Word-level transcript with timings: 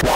Hey, 0.00 0.06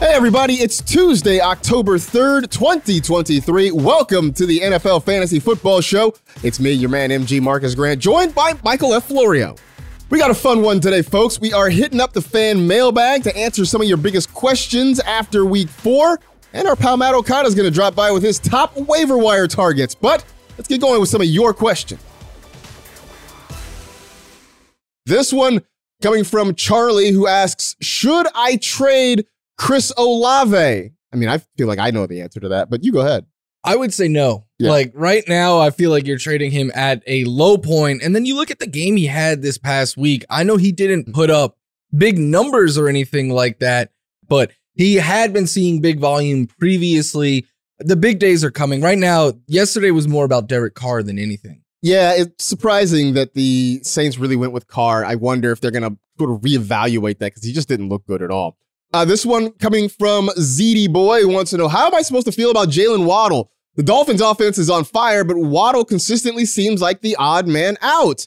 everybody, 0.00 0.54
it's 0.54 0.82
Tuesday, 0.82 1.40
October 1.40 1.96
3rd, 1.96 2.50
2023. 2.50 3.70
Welcome 3.70 4.34
to 4.34 4.44
the 4.44 4.60
NFL 4.60 5.04
Fantasy 5.04 5.40
Football 5.40 5.80
Show. 5.80 6.14
It's 6.42 6.60
me, 6.60 6.72
your 6.72 6.90
man, 6.90 7.08
MG 7.08 7.40
Marcas 7.40 7.74
Grant, 7.74 8.00
joined 8.00 8.34
by 8.34 8.52
Michael 8.62 8.92
F. 8.92 9.04
Florio. 9.04 9.56
We 10.10 10.18
got 10.18 10.30
a 10.30 10.34
fun 10.34 10.60
one 10.60 10.80
today, 10.80 11.02
folks. 11.02 11.40
We 11.40 11.52
are 11.52 11.70
hitting 11.70 12.00
up 12.00 12.12
the 12.12 12.20
fan 12.20 12.66
mailbag 12.66 13.22
to 13.22 13.34
answer 13.36 13.64
some 13.64 13.80
of 13.80 13.88
your 13.88 13.96
biggest 13.96 14.34
questions 14.34 15.00
after 15.00 15.46
week 15.46 15.68
four. 15.68 16.18
And 16.52 16.66
our 16.66 16.76
pal 16.76 16.96
Matt 16.96 17.14
Okada 17.14 17.46
is 17.46 17.54
going 17.54 17.68
to 17.68 17.74
drop 17.74 17.94
by 17.94 18.10
with 18.10 18.22
his 18.22 18.38
top 18.38 18.76
waiver 18.76 19.16
wire 19.16 19.46
targets. 19.46 19.94
But 19.94 20.24
let's 20.56 20.68
get 20.68 20.80
going 20.80 21.00
with 21.00 21.08
some 21.08 21.20
of 21.20 21.26
your 21.28 21.54
questions. 21.54 22.02
This 25.06 25.32
one 25.32 25.62
coming 26.02 26.24
from 26.24 26.54
Charlie, 26.54 27.10
who 27.10 27.26
asks 27.26 27.76
Should 27.80 28.26
I 28.34 28.56
trade 28.56 29.26
Chris 29.58 29.92
Olave? 29.96 30.92
I 31.12 31.16
mean, 31.16 31.28
I 31.28 31.38
feel 31.56 31.66
like 31.66 31.78
I 31.78 31.90
know 31.90 32.06
the 32.06 32.20
answer 32.20 32.40
to 32.40 32.48
that, 32.50 32.70
but 32.70 32.84
you 32.84 32.92
go 32.92 33.00
ahead. 33.00 33.26
I 33.62 33.76
would 33.76 33.92
say 33.92 34.08
no. 34.08 34.46
Yeah. 34.58 34.70
Like 34.70 34.92
right 34.94 35.24
now, 35.28 35.58
I 35.58 35.70
feel 35.70 35.90
like 35.90 36.06
you're 36.06 36.18
trading 36.18 36.50
him 36.50 36.70
at 36.74 37.02
a 37.06 37.24
low 37.24 37.58
point, 37.58 38.02
and 38.02 38.14
then 38.14 38.24
you 38.24 38.34
look 38.36 38.50
at 38.50 38.58
the 38.58 38.66
game 38.66 38.96
he 38.96 39.06
had 39.06 39.42
this 39.42 39.58
past 39.58 39.96
week. 39.96 40.24
I 40.30 40.44
know 40.44 40.56
he 40.56 40.72
didn't 40.72 41.12
put 41.12 41.28
up 41.30 41.56
big 41.96 42.18
numbers 42.18 42.78
or 42.78 42.88
anything 42.88 43.30
like 43.30 43.58
that, 43.58 43.90
but 44.28 44.52
he 44.80 44.96
had 44.96 45.32
been 45.32 45.46
seeing 45.46 45.80
big 45.80 45.98
volume 45.98 46.46
previously. 46.46 47.46
The 47.78 47.96
big 47.96 48.18
days 48.18 48.44
are 48.44 48.50
coming 48.50 48.80
right 48.80 48.98
now. 48.98 49.32
Yesterday 49.46 49.90
was 49.90 50.08
more 50.08 50.24
about 50.24 50.48
Derek 50.48 50.74
Carr 50.74 51.02
than 51.02 51.18
anything. 51.18 51.62
Yeah, 51.82 52.12
it's 52.14 52.44
surprising 52.44 53.14
that 53.14 53.34
the 53.34 53.80
Saints 53.82 54.18
really 54.18 54.36
went 54.36 54.52
with 54.52 54.66
Carr. 54.66 55.04
I 55.04 55.14
wonder 55.14 55.50
if 55.50 55.60
they're 55.60 55.70
going 55.70 55.90
to 55.90 55.96
sort 56.18 56.30
of 56.30 56.40
reevaluate 56.42 57.18
that 57.18 57.32
because 57.32 57.44
he 57.44 57.52
just 57.52 57.68
didn't 57.68 57.88
look 57.88 58.06
good 58.06 58.22
at 58.22 58.30
all. 58.30 58.58
Uh, 58.92 59.04
this 59.04 59.24
one 59.24 59.52
coming 59.52 59.88
from 59.88 60.28
ZD 60.36 60.92
Boy 60.92 61.26
wants 61.26 61.52
to 61.52 61.56
know 61.56 61.68
how 61.68 61.86
am 61.86 61.94
I 61.94 62.02
supposed 62.02 62.26
to 62.26 62.32
feel 62.32 62.50
about 62.50 62.68
Jalen 62.68 63.06
Waddle? 63.06 63.50
The 63.76 63.82
Dolphins' 63.84 64.20
offense 64.20 64.58
is 64.58 64.68
on 64.68 64.84
fire, 64.84 65.24
but 65.24 65.36
Waddle 65.38 65.84
consistently 65.84 66.44
seems 66.44 66.82
like 66.82 67.00
the 67.00 67.16
odd 67.16 67.46
man 67.46 67.78
out. 67.80 68.26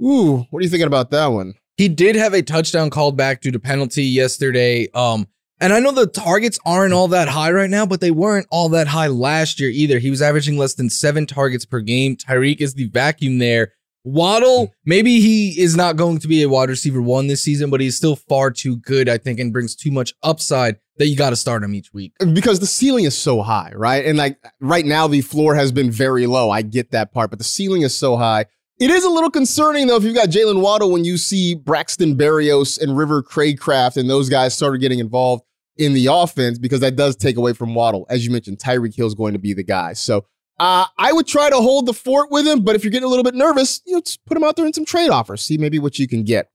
Ooh, 0.00 0.46
what 0.50 0.60
are 0.60 0.62
you 0.62 0.68
thinking 0.68 0.86
about 0.86 1.10
that 1.10 1.26
one? 1.26 1.54
He 1.76 1.88
did 1.88 2.16
have 2.16 2.32
a 2.32 2.42
touchdown 2.42 2.90
called 2.90 3.16
back 3.16 3.40
due 3.40 3.50
to 3.50 3.58
penalty 3.58 4.04
yesterday. 4.04 4.88
Um, 4.94 5.26
and 5.60 5.72
I 5.72 5.80
know 5.80 5.92
the 5.92 6.06
targets 6.06 6.58
aren't 6.64 6.94
all 6.94 7.08
that 7.08 7.28
high 7.28 7.50
right 7.50 7.70
now, 7.70 7.86
but 7.86 8.00
they 8.00 8.10
weren't 8.10 8.46
all 8.50 8.68
that 8.70 8.88
high 8.88 9.08
last 9.08 9.58
year 9.60 9.70
either. 9.70 9.98
He 9.98 10.10
was 10.10 10.22
averaging 10.22 10.56
less 10.56 10.74
than 10.74 10.90
seven 10.90 11.26
targets 11.26 11.64
per 11.64 11.80
game. 11.80 12.16
Tyreek 12.16 12.60
is 12.60 12.74
the 12.74 12.88
vacuum 12.88 13.38
there. 13.38 13.72
Waddle, 14.04 14.72
maybe 14.84 15.20
he 15.20 15.60
is 15.60 15.76
not 15.76 15.96
going 15.96 16.18
to 16.18 16.28
be 16.28 16.42
a 16.42 16.48
wide 16.48 16.70
receiver 16.70 17.02
one 17.02 17.26
this 17.26 17.42
season, 17.42 17.68
but 17.68 17.80
he's 17.80 17.96
still 17.96 18.16
far 18.16 18.50
too 18.50 18.76
good, 18.76 19.08
I 19.08 19.18
think, 19.18 19.40
and 19.40 19.52
brings 19.52 19.74
too 19.74 19.90
much 19.90 20.14
upside 20.22 20.76
that 20.96 21.08
you 21.08 21.16
got 21.16 21.30
to 21.30 21.36
start 21.36 21.62
him 21.62 21.74
each 21.74 21.92
week. 21.92 22.12
Because 22.32 22.60
the 22.60 22.66
ceiling 22.66 23.04
is 23.04 23.16
so 23.16 23.42
high, 23.42 23.72
right? 23.74 24.04
And 24.04 24.16
like 24.16 24.38
right 24.60 24.86
now, 24.86 25.08
the 25.08 25.20
floor 25.20 25.54
has 25.56 25.72
been 25.72 25.90
very 25.90 26.26
low. 26.26 26.50
I 26.50 26.62
get 26.62 26.92
that 26.92 27.12
part, 27.12 27.30
but 27.30 27.38
the 27.38 27.44
ceiling 27.44 27.82
is 27.82 27.96
so 27.96 28.16
high. 28.16 28.46
It 28.80 28.90
is 28.90 29.04
a 29.04 29.10
little 29.10 29.30
concerning 29.30 29.88
though 29.88 29.96
if 29.96 30.04
you've 30.04 30.14
got 30.14 30.28
Jalen 30.28 30.60
Waddle 30.60 30.92
when 30.92 31.04
you 31.04 31.16
see 31.16 31.56
Braxton 31.56 32.16
Berrios 32.16 32.80
and 32.80 32.96
River 32.96 33.24
Cracraft 33.24 33.96
and 33.96 34.08
those 34.08 34.28
guys 34.28 34.54
started 34.54 34.80
getting 34.80 35.00
involved 35.00 35.42
in 35.78 35.94
the 35.94 36.06
offense 36.06 36.58
because 36.58 36.80
that 36.80 36.96
does 36.96 37.16
take 37.16 37.36
away 37.36 37.52
from 37.52 37.74
Waddle. 37.74 38.06
As 38.10 38.24
you 38.26 38.32
mentioned, 38.32 38.58
Tyreek 38.58 38.94
Hill 38.94 39.06
is 39.06 39.14
going 39.14 39.32
to 39.32 39.38
be 39.38 39.54
the 39.54 39.62
guy. 39.62 39.92
So 39.94 40.26
uh, 40.58 40.86
I 40.98 41.12
would 41.12 41.26
try 41.26 41.50
to 41.50 41.56
hold 41.56 41.86
the 41.86 41.94
fort 41.94 42.30
with 42.30 42.46
him, 42.46 42.62
but 42.62 42.74
if 42.74 42.82
you're 42.82 42.90
getting 42.90 43.06
a 43.06 43.08
little 43.08 43.24
bit 43.24 43.34
nervous, 43.34 43.80
you 43.86 43.94
know, 43.94 44.00
just 44.00 44.24
put 44.26 44.36
him 44.36 44.44
out 44.44 44.56
there 44.56 44.66
in 44.66 44.72
some 44.72 44.84
trade 44.84 45.10
offers, 45.10 45.42
see 45.42 45.56
maybe 45.56 45.78
what 45.78 45.98
you 45.98 46.08
can 46.08 46.24
get. 46.24 46.50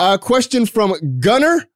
A 0.00 0.02
uh, 0.02 0.18
question 0.18 0.64
from 0.66 0.94
Gunner. 1.20 1.68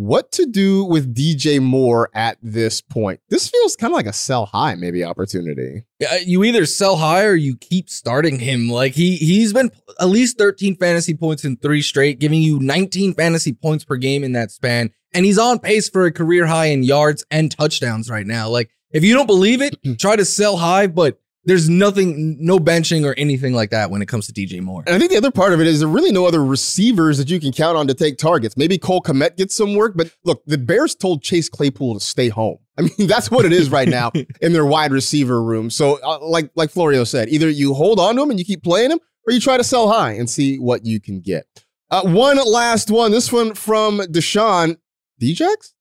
What 0.00 0.32
to 0.32 0.46
do 0.46 0.82
with 0.82 1.14
DJ 1.14 1.60
Moore 1.60 2.08
at 2.14 2.38
this 2.42 2.80
point? 2.80 3.20
This 3.28 3.50
feels 3.50 3.76
kind 3.76 3.92
of 3.92 3.96
like 3.96 4.06
a 4.06 4.14
sell 4.14 4.46
high, 4.46 4.74
maybe 4.74 5.04
opportunity. 5.04 5.82
Yeah, 5.98 6.12
uh, 6.12 6.18
you 6.24 6.42
either 6.42 6.64
sell 6.64 6.96
high 6.96 7.24
or 7.24 7.34
you 7.34 7.54
keep 7.58 7.90
starting 7.90 8.38
him. 8.38 8.70
Like 8.70 8.94
he 8.94 9.16
he's 9.16 9.52
been 9.52 9.70
at 10.00 10.08
least 10.08 10.38
13 10.38 10.76
fantasy 10.76 11.12
points 11.12 11.44
in 11.44 11.58
three 11.58 11.82
straight, 11.82 12.18
giving 12.18 12.40
you 12.40 12.58
19 12.60 13.12
fantasy 13.12 13.52
points 13.52 13.84
per 13.84 13.96
game 13.96 14.24
in 14.24 14.32
that 14.32 14.50
span. 14.50 14.90
And 15.12 15.26
he's 15.26 15.36
on 15.36 15.58
pace 15.58 15.90
for 15.90 16.06
a 16.06 16.12
career 16.12 16.46
high 16.46 16.68
in 16.68 16.82
yards 16.82 17.22
and 17.30 17.50
touchdowns 17.50 18.08
right 18.08 18.26
now. 18.26 18.48
Like 18.48 18.70
if 18.92 19.04
you 19.04 19.12
don't 19.12 19.26
believe 19.26 19.60
it, 19.60 19.76
try 19.98 20.16
to 20.16 20.24
sell 20.24 20.56
high, 20.56 20.86
but 20.86 21.19
there's 21.44 21.68
nothing, 21.68 22.36
no 22.38 22.58
benching 22.58 23.04
or 23.04 23.14
anything 23.16 23.54
like 23.54 23.70
that 23.70 23.90
when 23.90 24.02
it 24.02 24.06
comes 24.06 24.26
to 24.26 24.32
DJ 24.32 24.60
Moore. 24.60 24.82
And 24.86 24.94
I 24.94 24.98
think 24.98 25.10
the 25.10 25.16
other 25.16 25.30
part 25.30 25.52
of 25.52 25.60
it 25.60 25.66
is 25.66 25.80
there 25.80 25.88
really 25.88 26.12
no 26.12 26.26
other 26.26 26.44
receivers 26.44 27.18
that 27.18 27.30
you 27.30 27.40
can 27.40 27.52
count 27.52 27.76
on 27.76 27.86
to 27.86 27.94
take 27.94 28.18
targets. 28.18 28.56
Maybe 28.56 28.76
Cole 28.76 29.00
Kmet 29.00 29.36
gets 29.36 29.54
some 29.54 29.74
work, 29.74 29.94
but 29.96 30.14
look, 30.24 30.42
the 30.46 30.58
Bears 30.58 30.94
told 30.94 31.22
Chase 31.22 31.48
Claypool 31.48 31.94
to 31.94 32.00
stay 32.00 32.28
home. 32.28 32.58
I 32.78 32.82
mean, 32.82 32.92
that's 33.08 33.30
what 33.30 33.46
it 33.46 33.52
is 33.52 33.70
right 33.70 33.88
now 33.88 34.12
in 34.40 34.52
their 34.52 34.66
wide 34.66 34.92
receiver 34.92 35.42
room. 35.42 35.70
So, 35.70 35.98
uh, 36.02 36.18
like 36.20 36.50
like 36.54 36.70
Florio 36.70 37.04
said, 37.04 37.28
either 37.30 37.48
you 37.48 37.74
hold 37.74 37.98
on 37.98 38.16
to 38.16 38.22
him 38.22 38.30
and 38.30 38.38
you 38.38 38.44
keep 38.44 38.62
playing 38.62 38.90
him, 38.90 39.00
or 39.26 39.32
you 39.32 39.40
try 39.40 39.56
to 39.56 39.64
sell 39.64 39.88
high 39.90 40.12
and 40.12 40.28
see 40.28 40.58
what 40.58 40.84
you 40.84 41.00
can 41.00 41.20
get. 41.20 41.46
Uh, 41.90 42.02
one 42.02 42.36
last 42.36 42.90
one. 42.90 43.10
This 43.10 43.32
one 43.32 43.54
from 43.54 43.98
Deshaun. 44.00 44.76
Djax? 45.20 45.72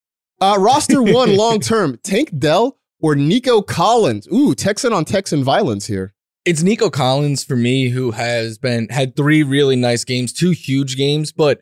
Uh, 0.42 0.58
roster 0.60 1.02
one 1.02 1.36
long 1.38 1.60
term. 1.60 1.98
Tank 2.04 2.38
Dell 2.38 2.78
or 3.00 3.16
Nico 3.16 3.62
Collins. 3.62 4.28
Ooh, 4.34 4.56
Texan 4.56 4.94
on 4.94 5.06
Texan 5.06 5.44
violence 5.44 5.88
here. 5.88 6.14
It's 6.46 6.64
Nico 6.64 6.90
Collins 6.90 7.44
for 7.44 7.56
me, 7.56 7.90
who 7.90 8.12
has 8.12 8.58
been 8.58 8.88
had 8.90 9.16
three 9.16 9.44
really 9.44 9.76
nice 9.76 10.04
games, 10.04 10.34
two 10.34 10.52
huge 10.52 10.98
games, 10.98 11.32
but 11.32 11.60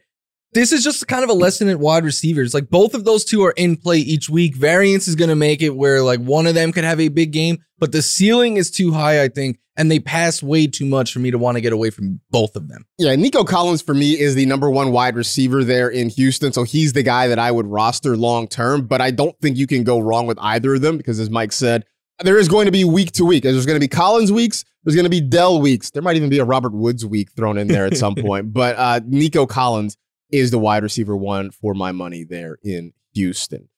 this 0.54 0.72
is 0.72 0.84
just 0.84 1.08
kind 1.08 1.24
of 1.24 1.30
a 1.30 1.34
lesson 1.34 1.70
at 1.70 1.80
wide 1.80 2.04
receivers. 2.04 2.54
Like 2.54 2.70
both 2.70 2.94
of 2.94 3.06
those 3.06 3.26
two 3.26 3.44
are 3.44 3.54
in 3.58 3.76
play 3.76 3.98
each 4.00 4.30
week. 4.30 4.56
Variance 4.56 5.08
is 5.08 5.16
going 5.16 5.30
to 5.30 5.36
make 5.36 5.62
it 5.62 5.76
where 5.76 6.02
like 6.02 6.20
one 6.20 6.48
of 6.48 6.56
them 6.56 6.72
could 6.72 6.84
have 6.84 7.00
a 7.00 7.10
big 7.10 7.32
game, 7.32 7.60
but 7.78 7.92
the 7.92 8.02
ceiling 8.02 8.58
is 8.58 8.72
too 8.72 8.92
high, 8.92 9.22
I 9.24 9.28
think, 9.28 9.60
and 9.76 9.92
they 9.92 10.00
pass 10.00 10.42
way 10.42 10.66
too 10.66 10.86
much 10.86 11.14
for 11.14 11.20
me 11.20 11.32
to 11.32 11.38
want 11.38 11.56
to 11.56 11.62
get 11.62 11.74
away 11.74 11.90
from 11.90 12.20
both 12.32 12.56
of 12.56 12.70
them. 12.70 12.86
Yeah, 12.98 13.16
Nico 13.16 13.44
Collins 13.44 13.82
for 13.82 13.94
me 13.94 14.20
is 14.20 14.36
the 14.36 14.46
number 14.46 14.70
one 14.70 14.92
wide 14.92 15.16
receiver 15.16 15.64
there 15.64 15.90
in 15.90 16.10
Houston. 16.10 16.54
So 16.54 16.64
he's 16.64 16.94
the 16.94 17.04
guy 17.04 17.28
that 17.28 17.40
I 17.40 17.52
would 17.52 17.68
roster 17.68 18.18
long 18.18 18.48
term, 18.48 18.88
but 18.88 19.02
I 19.02 19.12
don't 19.12 19.38
think 19.40 19.58
you 19.58 19.68
can 19.68 19.84
go 19.84 20.00
wrong 20.00 20.26
with 20.26 20.40
either 20.42 20.76
of 20.76 20.82
them 20.82 20.98
because, 20.98 21.20
as 21.20 21.30
Mike 21.30 21.52
said, 21.52 21.86
there 22.24 22.40
is 22.40 22.48
going 22.48 22.66
to 22.66 22.72
be 22.72 22.84
week 22.84 23.12
to 23.14 23.26
week. 23.26 23.44
There's 23.44 23.66
going 23.66 23.80
to 23.80 23.84
be 23.84 23.88
Collins 23.88 24.32
weeks. 24.32 24.66
There's 24.84 24.96
going 24.96 25.04
to 25.04 25.10
be 25.10 25.22
Dell 25.22 25.62
weeks. 25.62 25.92
There 25.92 26.02
might 26.02 26.16
even 26.16 26.30
be 26.30 26.40
a 26.40 26.46
Robert 26.46 26.74
Woods 26.74 27.06
week 27.06 27.32
thrown 27.34 27.58
in 27.58 27.68
there 27.68 27.86
at 27.86 27.98
some 27.98 28.16
point. 28.18 28.54
But 28.54 28.76
uh, 28.78 29.02
Nico 29.06 29.46
Collins 29.46 29.98
is 30.32 30.52
the 30.52 30.60
wide 30.60 30.84
receiver 30.84 31.16
one 31.16 31.52
for 31.52 31.74
my 31.74 31.92
money 31.92 32.24
there 32.24 32.58
in 32.64 32.94
Houston. 33.14 33.70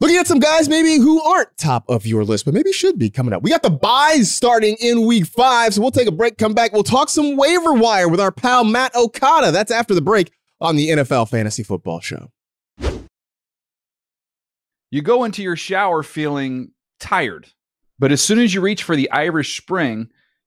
Looking 0.00 0.16
at 0.16 0.26
some 0.26 0.40
guys 0.40 0.68
maybe 0.68 0.96
who 0.96 1.22
aren't 1.22 1.56
top 1.56 1.84
of 1.88 2.06
your 2.06 2.24
list, 2.24 2.44
but 2.44 2.54
maybe 2.54 2.72
should 2.72 2.98
be 2.98 3.08
coming 3.08 3.32
up. 3.32 3.44
We 3.44 3.50
got 3.50 3.62
the 3.62 3.70
byes 3.70 4.34
starting 4.34 4.76
in 4.80 5.06
week 5.06 5.26
five, 5.26 5.74
so 5.74 5.80
we'll 5.80 5.92
take 5.92 6.08
a 6.08 6.12
break, 6.12 6.38
come 6.38 6.54
back. 6.54 6.72
We'll 6.72 6.82
talk 6.82 7.08
some 7.08 7.36
waiver 7.36 7.72
wire 7.72 8.08
with 8.08 8.18
our 8.18 8.32
pal 8.32 8.64
Matt 8.64 8.96
Okada. 8.96 9.52
That's 9.52 9.70
after 9.70 9.94
the 9.94 10.02
break 10.02 10.32
on 10.60 10.74
the 10.74 10.88
NFL 10.88 11.28
Fantasy 11.28 11.62
Football 11.62 12.00
Show. 12.00 12.32
You 14.90 15.02
go 15.02 15.22
into 15.22 15.42
your 15.42 15.56
shower 15.56 16.02
feeling 16.02 16.72
tired, 16.98 17.46
but 17.98 18.10
as 18.10 18.20
soon 18.20 18.40
as 18.40 18.52
you 18.52 18.60
reach 18.60 18.82
for 18.82 18.96
the 18.96 19.08
Irish 19.12 19.56
Spring, 19.56 20.10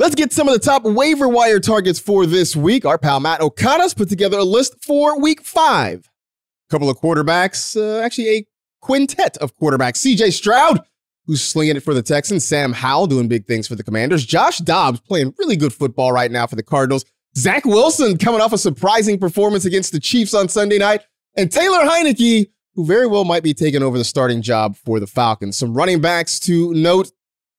Let's 0.00 0.14
get 0.14 0.32
some 0.32 0.48
of 0.48 0.54
the 0.54 0.60
top 0.60 0.84
waiver 0.84 1.28
wire 1.28 1.60
targets 1.60 2.00
for 2.00 2.24
this 2.24 2.56
week. 2.56 2.86
Our 2.86 2.96
pal 2.96 3.20
Matt 3.20 3.42
Okada's 3.42 3.92
put 3.92 4.08
together 4.08 4.38
a 4.38 4.44
list 4.44 4.82
for 4.82 5.20
week 5.20 5.42
five. 5.42 6.08
A 6.08 6.72
couple 6.72 6.88
of 6.88 6.98
quarterbacks, 6.98 7.76
uh, 7.76 8.02
actually 8.02 8.28
a 8.30 8.46
quintet 8.80 9.36
of 9.36 9.54
quarterbacks. 9.58 9.98
CJ 9.98 10.32
Stroud, 10.32 10.80
who's 11.26 11.42
slinging 11.42 11.76
it 11.76 11.82
for 11.82 11.92
the 11.92 12.00
Texans. 12.00 12.46
Sam 12.46 12.72
Howell 12.72 13.08
doing 13.08 13.28
big 13.28 13.44
things 13.44 13.68
for 13.68 13.74
the 13.74 13.82
Commanders. 13.82 14.24
Josh 14.24 14.56
Dobbs 14.60 15.00
playing 15.00 15.34
really 15.38 15.54
good 15.54 15.74
football 15.74 16.12
right 16.12 16.30
now 16.30 16.46
for 16.46 16.56
the 16.56 16.62
Cardinals. 16.62 17.04
Zach 17.36 17.66
Wilson 17.66 18.16
coming 18.16 18.40
off 18.40 18.54
a 18.54 18.58
surprising 18.58 19.18
performance 19.18 19.66
against 19.66 19.92
the 19.92 20.00
Chiefs 20.00 20.32
on 20.32 20.48
Sunday 20.48 20.78
night. 20.78 21.02
And 21.36 21.52
Taylor 21.52 21.80
Heinicke, 21.80 22.46
who 22.74 22.86
very 22.86 23.06
well 23.06 23.26
might 23.26 23.42
be 23.42 23.52
taking 23.52 23.82
over 23.82 23.98
the 23.98 24.04
starting 24.04 24.40
job 24.40 24.76
for 24.76 24.98
the 24.98 25.06
Falcons. 25.06 25.58
Some 25.58 25.74
running 25.74 26.00
backs 26.00 26.40
to 26.40 26.72
note 26.72 27.12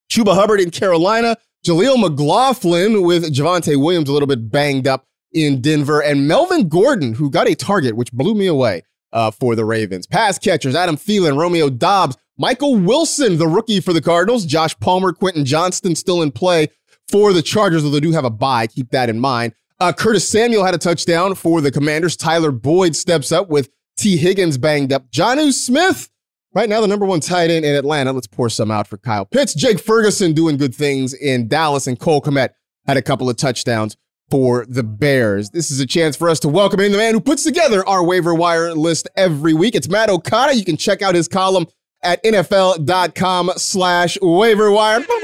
Chuba 0.09 0.33
Hubbard 0.33 0.59
in 0.59 0.71
Carolina. 0.71 1.37
Jaleel 1.65 1.99
McLaughlin 1.99 3.03
with 3.03 3.31
Javonte 3.31 3.79
Williams 3.79 4.09
a 4.09 4.13
little 4.13 4.27
bit 4.27 4.49
banged 4.49 4.87
up 4.87 5.05
in 5.31 5.61
Denver, 5.61 6.01
and 6.01 6.27
Melvin 6.27 6.67
Gordon, 6.67 7.13
who 7.13 7.29
got 7.29 7.47
a 7.47 7.55
target, 7.55 7.95
which 7.95 8.11
blew 8.11 8.33
me 8.33 8.47
away 8.47 8.81
uh, 9.13 9.31
for 9.31 9.55
the 9.55 9.63
Ravens. 9.63 10.07
Pass 10.07 10.39
catchers, 10.39 10.75
Adam 10.75 10.97
Thielen, 10.97 11.37
Romeo 11.37 11.69
Doubs, 11.69 12.17
Michael 12.37 12.75
Wilson, 12.75 13.37
the 13.37 13.47
rookie 13.47 13.79
for 13.79 13.93
the 13.93 14.01
Cardinals, 14.01 14.45
Josh 14.45 14.77
Palmer, 14.79 15.13
Quentin 15.13 15.45
Johnston 15.45 15.95
still 15.95 16.21
in 16.21 16.31
play 16.31 16.67
for 17.09 17.31
the 17.31 17.41
Chargers, 17.43 17.83
although 17.83 17.95
they 17.95 18.01
do 18.01 18.11
have 18.11 18.25
a 18.25 18.29
bye. 18.31 18.67
Keep 18.67 18.89
that 18.89 19.09
in 19.09 19.19
mind. 19.19 19.53
Uh, 19.79 19.93
Curtis 19.93 20.27
Samuel 20.27 20.65
had 20.65 20.73
a 20.73 20.79
touchdown 20.79 21.35
for 21.35 21.61
the 21.61 21.71
Commanders. 21.71 22.15
Tyler 22.15 22.51
Boyd 22.51 22.95
steps 22.95 23.31
up 23.31 23.49
with 23.49 23.69
Tee 23.97 24.17
Higgins 24.17 24.57
banged 24.57 24.91
up. 24.91 25.09
Jonnu 25.11 25.53
Smith 25.53 26.09
Right 26.53 26.67
now, 26.67 26.81
the 26.81 26.87
number 26.87 27.05
one 27.05 27.21
tight 27.21 27.49
end 27.49 27.63
in 27.63 27.75
Atlanta. 27.75 28.11
Let's 28.11 28.27
pour 28.27 28.49
some 28.49 28.71
out 28.71 28.85
for 28.85 28.97
Kyle 28.97 29.25
Pitts. 29.25 29.53
Jake 29.53 29.79
Ferguson 29.79 30.33
doing 30.33 30.57
good 30.57 30.75
things 30.75 31.13
in 31.13 31.47
Dallas, 31.47 31.87
and 31.87 31.97
Cole 31.97 32.21
Kmet 32.21 32.49
had 32.85 32.97
a 32.97 33.01
couple 33.01 33.29
of 33.29 33.37
touchdowns 33.37 33.95
for 34.29 34.65
the 34.67 34.83
Bears. 34.83 35.51
This 35.51 35.71
is 35.71 35.79
a 35.79 35.85
chance 35.85 36.17
for 36.17 36.27
us 36.27 36.41
to 36.41 36.49
welcome 36.49 36.81
in 36.81 36.91
the 36.91 36.97
man 36.97 37.13
who 37.13 37.21
puts 37.21 37.45
together 37.45 37.87
our 37.87 38.03
waiver 38.03 38.35
wire 38.35 38.73
list 38.73 39.07
every 39.15 39.53
week. 39.53 39.75
It's 39.75 39.87
Matt 39.87 40.09
Okada. 40.09 40.53
You 40.53 40.65
can 40.65 40.75
check 40.75 41.01
out 41.01 41.15
his 41.15 41.29
column 41.29 41.67
at 42.03 42.21
NFL.com 42.23 43.51
slash 43.55 44.17
waiver 44.21 44.71
wire. 44.71 45.05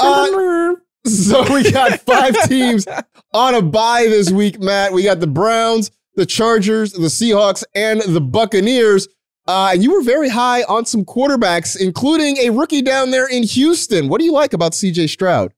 Uh, 0.00 0.74
so 1.06 1.52
we 1.52 1.68
got 1.72 1.98
five 2.02 2.32
teams 2.44 2.86
on 3.34 3.56
a 3.56 3.60
bye 3.60 4.06
this 4.08 4.30
week, 4.30 4.60
Matt. 4.60 4.92
We 4.92 5.02
got 5.02 5.18
the 5.18 5.26
Browns, 5.26 5.90
the 6.14 6.24
Chargers, 6.24 6.92
the 6.92 7.08
Seahawks, 7.08 7.64
and 7.74 8.00
the 8.02 8.20
Buccaneers. 8.20 9.08
Uh, 9.48 9.70
and 9.72 9.82
you 9.82 9.90
were 9.90 10.02
very 10.02 10.28
high 10.28 10.62
on 10.64 10.84
some 10.84 11.06
quarterbacks, 11.06 11.74
including 11.80 12.36
a 12.36 12.50
rookie 12.50 12.82
down 12.82 13.10
there 13.10 13.26
in 13.26 13.42
Houston. 13.42 14.08
What 14.08 14.18
do 14.18 14.26
you 14.26 14.32
like 14.32 14.52
about 14.52 14.72
CJ 14.72 15.08
Stroud? 15.08 15.54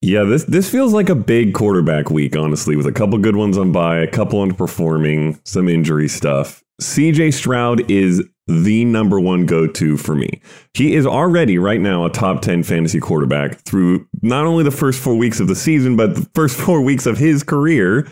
Yeah, 0.00 0.22
this 0.22 0.44
this 0.44 0.70
feels 0.70 0.94
like 0.94 1.08
a 1.08 1.16
big 1.16 1.54
quarterback 1.54 2.08
week, 2.08 2.36
honestly, 2.36 2.76
with 2.76 2.86
a 2.86 2.92
couple 2.92 3.18
good 3.18 3.34
ones 3.34 3.58
on 3.58 3.72
bye, 3.72 3.98
a 3.98 4.06
couple 4.06 4.38
underperforming, 4.46 5.40
some 5.42 5.68
injury 5.68 6.06
stuff. 6.06 6.62
CJ 6.80 7.34
Stroud 7.34 7.90
is 7.90 8.22
the 8.46 8.84
number 8.84 9.18
one 9.18 9.44
go 9.44 9.66
to 9.66 9.96
for 9.96 10.14
me. 10.14 10.40
He 10.72 10.94
is 10.94 11.04
already 11.04 11.58
right 11.58 11.80
now 11.80 12.04
a 12.04 12.10
top 12.10 12.40
10 12.40 12.62
fantasy 12.62 13.00
quarterback 13.00 13.58
through 13.62 14.06
not 14.22 14.46
only 14.46 14.62
the 14.62 14.70
first 14.70 15.00
four 15.00 15.16
weeks 15.16 15.40
of 15.40 15.48
the 15.48 15.56
season, 15.56 15.96
but 15.96 16.14
the 16.14 16.30
first 16.34 16.56
four 16.60 16.80
weeks 16.80 17.04
of 17.04 17.18
his 17.18 17.42
career. 17.42 18.08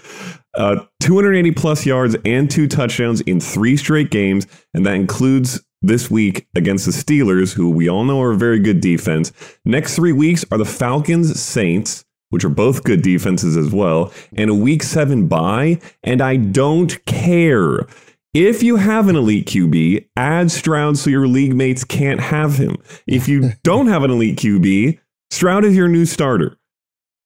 Uh, 0.57 0.85
280 1.01 1.53
plus 1.53 1.85
yards 1.85 2.17
and 2.25 2.51
two 2.51 2.67
touchdowns 2.67 3.21
in 3.23 3.41
three 3.41 3.77
straight 3.77 4.11
games, 4.11 4.47
and 4.75 4.87
that 4.87 4.95
includes 4.95 5.63
this 5.83 6.11
week 6.11 6.47
against 6.55 6.87
the 6.87 6.93
Steelers, 6.93 7.53
who 7.53 7.71
we 7.71 7.89
all 7.89 8.05
know 8.05 8.21
are 8.21 8.33
a 8.33 8.37
very 8.37 8.59
good 8.59 8.81
defense. 8.81 9.33
Next 9.65 9.95
three 9.95 10.13
weeks 10.13 10.45
are 10.51 10.59
the 10.59 10.65
Falcons, 10.65 11.41
Saints, 11.41 12.05
which 12.31 12.45
are 12.45 12.51
both 12.51 12.85
good 12.85 13.03
defenses 13.03 13.57
as 13.57 13.71
well, 13.71 14.13
and 14.35 14.51
a 14.51 14.55
week 14.55 14.83
seven 14.83 15.29
bye. 15.29 15.81
And 16.03 16.21
I 16.21 16.37
don't 16.37 17.05
care. 17.05 17.87
If 18.35 18.63
you 18.63 18.77
have 18.77 19.09
an 19.09 19.17
elite 19.17 19.47
QB, 19.47 20.09
add 20.17 20.51
Stroud 20.51 20.99
so 20.99 21.09
your 21.09 21.27
league 21.27 21.55
mates 21.55 21.85
can't 21.85 22.21
have 22.21 22.57
him. 22.59 22.77
If 23.07 23.29
you 23.29 23.53
don't 23.63 23.87
have 23.87 24.03
an 24.03 24.11
elite 24.11 24.39
QB, 24.39 24.99
Stroud 25.31 25.65
is 25.65 25.77
your 25.77 25.89
new 25.89 26.05
starter. 26.05 26.59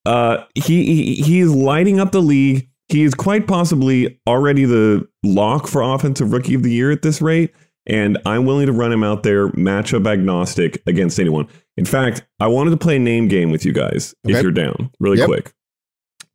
Uh, 0.06 0.44
he, 0.54 0.84
he 0.84 1.14
he 1.16 1.40
is 1.40 1.54
lighting 1.54 2.00
up 2.00 2.12
the 2.12 2.22
league. 2.22 2.69
He 2.90 3.02
is 3.04 3.14
quite 3.14 3.46
possibly 3.46 4.20
already 4.26 4.64
the 4.64 5.08
lock 5.22 5.66
for 5.68 5.80
offensive 5.82 6.32
rookie 6.32 6.54
of 6.54 6.62
the 6.62 6.70
year 6.72 6.90
at 6.90 7.02
this 7.02 7.22
rate. 7.22 7.52
And 7.86 8.18
I'm 8.26 8.44
willing 8.46 8.66
to 8.66 8.72
run 8.72 8.92
him 8.92 9.02
out 9.02 9.22
there 9.22 9.48
matchup 9.50 10.06
agnostic 10.06 10.82
against 10.86 11.18
anyone. 11.18 11.48
In 11.76 11.84
fact, 11.84 12.24
I 12.38 12.46
wanted 12.46 12.70
to 12.70 12.76
play 12.76 12.96
a 12.96 12.98
name 12.98 13.26
game 13.28 13.50
with 13.50 13.64
you 13.64 13.72
guys 13.72 14.14
Okay. 14.26 14.36
if 14.36 14.42
you're 14.42 14.52
down, 14.52 14.90
really 15.00 15.18
Yep. 15.18 15.26
quick. 15.26 15.52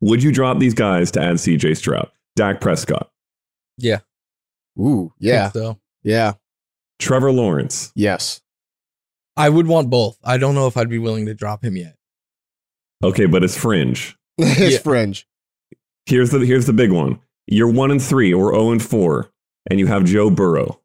Would 0.01 0.23
you 0.23 0.31
drop 0.31 0.59
these 0.59 0.73
guys 0.73 1.11
to 1.11 1.21
add 1.21 1.35
CJ 1.39 1.73
Stroud? 1.75 2.09
Dak 2.35 2.59
Prescott, 2.61 3.09
Yeah. 3.77 3.99
Ooh, 4.79 5.13
yeah, 5.19 5.51
So 5.51 5.79
yeah, 6.03 6.33
Trevor 6.99 7.31
Lawrence, 7.31 7.91
yes. 7.95 8.41
I 9.37 9.49
would 9.49 9.67
want 9.67 9.89
both. 9.89 10.17
I 10.23 10.37
don't 10.37 10.55
know 10.55 10.67
if 10.67 10.75
I'd 10.77 10.89
be 10.89 10.97
willing 10.99 11.25
to 11.27 11.33
drop 11.33 11.63
him 11.63 11.77
yet. 11.77 11.95
Okay, 13.03 13.25
but 13.25 13.43
it's 13.43 13.57
fringe. 13.57 14.17
it's 14.37 14.73
Yeah. 14.73 14.79
fringe. 14.79 15.27
Here's 16.05 16.29
the 16.29 16.39
here's 16.39 16.65
the 16.65 16.73
big 16.73 16.91
one. 16.91 17.19
You're 17.47 17.69
one 17.69 17.91
and 17.91 18.01
three 18.01 18.33
or 18.33 18.51
zero 18.53 18.71
and 18.71 18.81
four, 18.81 19.31
and 19.69 19.79
you 19.79 19.87
have 19.87 20.05
Joe 20.05 20.29
Burrow. 20.29 20.79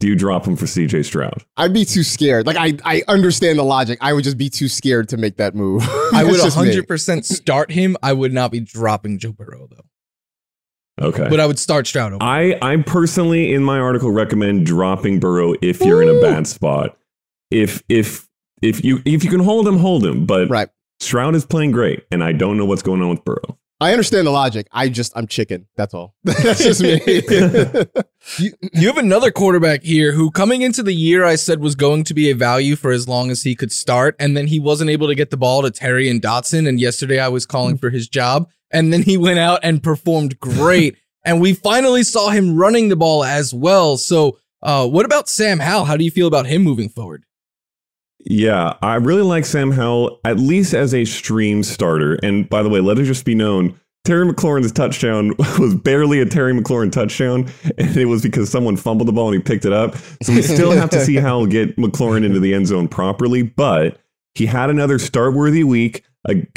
Do 0.00 0.06
you 0.06 0.14
drop 0.14 0.46
him 0.46 0.54
for 0.54 0.66
CJ 0.66 1.04
Stroud? 1.04 1.44
I'd 1.56 1.72
be 1.72 1.84
too 1.84 2.04
scared. 2.04 2.46
Like 2.46 2.56
I, 2.56 2.76
I 2.84 3.02
understand 3.08 3.58
the 3.58 3.64
logic. 3.64 3.98
I 4.00 4.12
would 4.12 4.22
just 4.22 4.38
be 4.38 4.48
too 4.48 4.68
scared 4.68 5.08
to 5.08 5.16
make 5.16 5.38
that 5.38 5.56
move. 5.56 5.82
I 6.14 6.22
would 6.22 6.34
That's 6.34 6.54
just 6.54 6.58
me. 6.58 6.76
100% 6.76 7.24
start 7.24 7.72
him. 7.72 7.96
I 8.00 8.12
would 8.12 8.32
not 8.32 8.52
be 8.52 8.60
dropping 8.60 9.18
Joe 9.18 9.32
Burrow 9.32 9.66
though. 9.68 11.06
Okay. 11.08 11.28
But 11.28 11.40
I 11.40 11.46
would 11.46 11.58
start 11.58 11.86
Stroud 11.86 12.12
over. 12.12 12.22
I 12.22 12.58
I 12.62 12.76
personally 12.76 13.52
in 13.52 13.64
my 13.64 13.78
article 13.78 14.10
recommend 14.10 14.66
dropping 14.66 15.20
Burrow 15.20 15.54
if 15.62 15.80
you're 15.80 16.02
in 16.02 16.08
a 16.08 16.20
bad 16.20 16.46
spot. 16.46 16.96
If 17.50 17.82
if 17.88 18.28
if 18.62 18.84
you 18.84 19.00
if 19.04 19.24
you 19.24 19.30
can 19.30 19.40
hold 19.40 19.66
him, 19.66 19.78
hold 19.78 20.04
him. 20.04 20.26
But 20.26 20.48
Right. 20.48 20.68
Stroud 21.00 21.36
is 21.36 21.46
playing 21.46 21.70
great, 21.70 22.04
and 22.10 22.24
I 22.24 22.32
don't 22.32 22.56
know 22.56 22.64
what's 22.64 22.82
going 22.82 23.02
on 23.02 23.10
with 23.10 23.24
Burrow. 23.24 23.58
I 23.80 23.92
understand 23.92 24.26
the 24.26 24.32
logic. 24.32 24.66
I 24.72 24.88
just 24.88 25.12
I'm 25.16 25.26
chicken. 25.26 25.68
That's 25.76 25.94
all. 25.94 26.14
That's 26.24 26.62
just 26.62 26.82
me. 26.82 27.00
You, 28.36 28.52
you 28.74 28.88
have 28.88 28.98
another 28.98 29.30
quarterback 29.30 29.82
here 29.82 30.12
who, 30.12 30.30
coming 30.30 30.60
into 30.60 30.82
the 30.82 30.92
year, 30.92 31.24
I 31.24 31.36
said 31.36 31.60
was 31.60 31.74
going 31.74 32.04
to 32.04 32.14
be 32.14 32.30
a 32.30 32.34
value 32.34 32.76
for 32.76 32.90
as 32.90 33.08
long 33.08 33.30
as 33.30 33.42
he 33.42 33.54
could 33.54 33.72
start. 33.72 34.16
And 34.18 34.36
then 34.36 34.48
he 34.48 34.58
wasn't 34.58 34.90
able 34.90 35.06
to 35.06 35.14
get 35.14 35.30
the 35.30 35.38
ball 35.38 35.62
to 35.62 35.70
Terry 35.70 36.10
and 36.10 36.20
Dotson. 36.20 36.68
And 36.68 36.78
yesterday 36.78 37.20
I 37.20 37.28
was 37.28 37.46
calling 37.46 37.78
for 37.78 37.88
his 37.88 38.06
job. 38.06 38.50
And 38.70 38.92
then 38.92 39.02
he 39.02 39.16
went 39.16 39.38
out 39.38 39.60
and 39.62 39.82
performed 39.82 40.38
great. 40.40 40.98
and 41.24 41.40
we 41.40 41.54
finally 41.54 42.02
saw 42.02 42.28
him 42.28 42.56
running 42.56 42.88
the 42.88 42.96
ball 42.96 43.24
as 43.24 43.54
well. 43.54 43.96
So, 43.96 44.38
uh, 44.62 44.86
what 44.86 45.06
about 45.06 45.28
Sam 45.28 45.60
Howell? 45.60 45.84
How 45.86 45.96
do 45.96 46.04
you 46.04 46.10
feel 46.10 46.26
about 46.26 46.46
him 46.46 46.62
moving 46.62 46.88
forward? 46.88 47.24
Yeah, 48.20 48.74
I 48.82 48.96
really 48.96 49.22
like 49.22 49.44
Sam 49.46 49.70
Howell, 49.70 50.20
at 50.24 50.38
least 50.38 50.74
as 50.74 50.92
a 50.92 51.04
stream 51.04 51.62
starter. 51.62 52.14
And 52.22 52.48
by 52.48 52.62
the 52.62 52.68
way, 52.68 52.80
let 52.80 52.98
it 52.98 53.04
just 53.04 53.24
be 53.24 53.34
known 53.34 53.78
Terry 54.08 54.26
McLaurin's 54.26 54.72
touchdown 54.72 55.34
was 55.58 55.74
barely 55.74 56.18
a 56.20 56.24
Terry 56.24 56.54
McLaurin 56.54 56.90
touchdown, 56.90 57.46
and 57.78 57.94
it 57.94 58.06
was 58.06 58.22
because 58.22 58.48
someone 58.50 58.74
fumbled 58.74 59.06
the 59.06 59.12
ball 59.12 59.26
and 59.28 59.34
he 59.36 59.42
picked 59.42 59.66
it 59.66 59.72
up. 59.74 59.96
So 60.22 60.32
we 60.32 60.40
still 60.40 60.70
have 60.70 60.88
to 60.90 61.04
see 61.04 61.16
Howell 61.16 61.46
get 61.48 61.76
McLaurin 61.76 62.24
into 62.24 62.40
the 62.40 62.54
end 62.54 62.68
zone 62.68 62.88
properly, 62.88 63.42
but 63.42 63.98
he 64.34 64.46
had 64.46 64.70
another 64.70 64.98
start 64.98 65.34
worthy 65.34 65.62
week. 65.62 66.04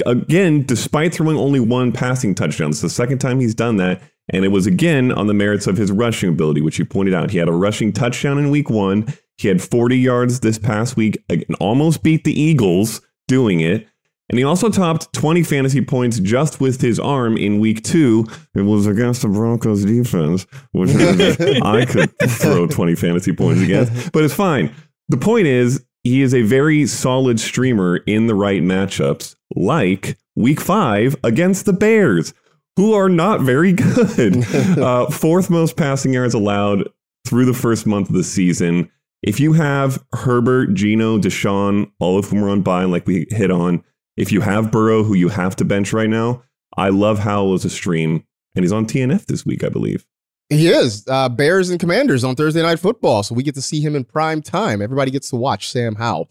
Again, 0.06 0.66
despite 0.66 1.14
throwing 1.14 1.38
only 1.38 1.60
one 1.60 1.92
passing 1.92 2.36
touchdown. 2.36 2.70
It's 2.70 2.82
the 2.82 2.90
second 2.90 3.20
time 3.20 3.42
he's 3.42 3.56
done 3.56 3.76
that. 3.78 4.02
And 4.30 4.46
it 4.46 4.50
was 4.50 4.66
again 4.66 5.12
on 5.12 5.28
the 5.28 5.34
merits 5.34 5.68
of 5.68 5.76
his 5.76 5.92
rushing 5.92 6.30
ability, 6.30 6.62
which 6.62 6.80
you 6.80 6.86
pointed 6.86 7.14
out. 7.14 7.32
He 7.32 7.38
had 7.38 7.50
a 7.50 7.54
rushing 7.54 7.92
touchdown 7.92 8.38
in 8.38 8.50
week 8.50 8.70
one. 8.70 9.14
He 9.42 9.48
had 9.48 9.62
40 9.62 9.98
yards 9.98 10.40
this 10.40 10.60
past 10.60 10.96
week 10.96 11.24
and 11.30 11.44
almost 11.60 12.04
beat 12.04 12.24
the 12.24 12.40
Eagles 12.40 13.02
doing 13.28 13.60
it. 13.60 13.88
And 14.30 14.38
he 14.38 14.46
also 14.46 14.70
topped 14.70 15.12
20 15.14 15.44
fantasy 15.44 15.82
points 15.82 16.20
just 16.20 16.62
with 16.62 16.80
his 16.80 17.00
arm 17.00 17.36
in 17.38 17.60
week 17.60 17.84
two. 17.84 18.26
It 18.56 18.62
was 18.62 18.88
against 18.88 19.24
the 19.24 19.28
Broncos 19.28 19.84
defense, 19.84 20.46
which 20.72 20.90
I 21.62 21.86
could 21.86 22.12
throw 22.30 22.66
20 22.66 22.96
fantasy 22.96 23.34
points 23.34 23.62
against, 23.62 24.14
but 24.14 24.24
it's 24.24 24.34
fine. 24.34 24.74
The 25.10 25.18
point 25.18 25.48
is, 25.48 25.84
he 26.04 26.22
is 26.22 26.34
a 26.34 26.44
very 26.44 26.88
solid 26.88 27.40
streamer 27.40 27.98
in 27.98 28.28
the 28.28 28.36
right 28.36 28.62
matchups, 28.62 29.36
like 29.56 30.18
week 30.36 30.62
five 30.62 31.16
against 31.24 31.66
the 31.66 31.74
Bears, 31.74 32.34
who 32.78 32.94
are 32.94 33.10
not 33.10 33.42
very 33.42 33.74
good. 33.74 34.46
uh, 34.78 35.08
fourth 35.10 35.50
most 35.50 35.76
passing 35.76 36.14
yards 36.14 36.34
allowed 36.34 36.88
through 37.28 37.46
the 37.46 37.54
first 37.54 37.86
month 37.86 38.08
of 38.08 38.16
the 38.16 38.24
season. 38.24 38.90
If 39.24 39.40
you 39.40 39.54
have 39.54 40.04
Herbert, 40.14 40.74
Gino, 40.74 41.18
Deshaun, 41.20 41.92
all 42.00 42.18
of 42.18 42.26
whom 42.26 42.44
are 42.44 42.50
on 42.50 42.62
bye, 42.62 42.86
like 42.86 43.06
we 43.06 43.28
hit 43.30 43.52
on, 43.52 43.84
if 44.18 44.32
you 44.32 44.42
have 44.42 44.72
Burrow, 44.72 45.04
who 45.04 45.14
you 45.14 45.30
have 45.30 45.56
to 45.58 45.66
bench 45.66 45.94
right 45.94 46.10
now, 46.10 46.44
I 46.76 46.90
love 46.90 47.20
Howell 47.20 47.54
as 47.54 47.64
a 47.66 47.70
stream, 47.70 48.24
and 48.56 48.64
he's 48.64 48.72
on 48.72 48.86
TNF 48.86 49.26
this 49.28 49.46
week, 49.46 49.64
I 49.64 49.70
believe. 49.70 50.06
he 50.50 50.68
is. 50.68 51.06
Uh, 51.08 51.30
Bears 51.30 51.70
and 51.70 51.80
Commanders 51.80 52.24
on 52.24 52.36
Thursday 52.36 52.62
Night 52.62 52.80
Football. 52.80 53.24
So 53.24 53.36
we 53.36 53.44
get 53.44 53.56
to 53.56 53.62
see 53.62 53.80
him 53.80 53.96
in 53.96 54.04
prime 54.06 54.42
time. 54.42 54.82
Everybody 54.82 55.12
gets 55.12 55.30
to 55.30 55.36
watch 55.36 55.70
Sam 55.70 55.96
Howell. 55.96 56.30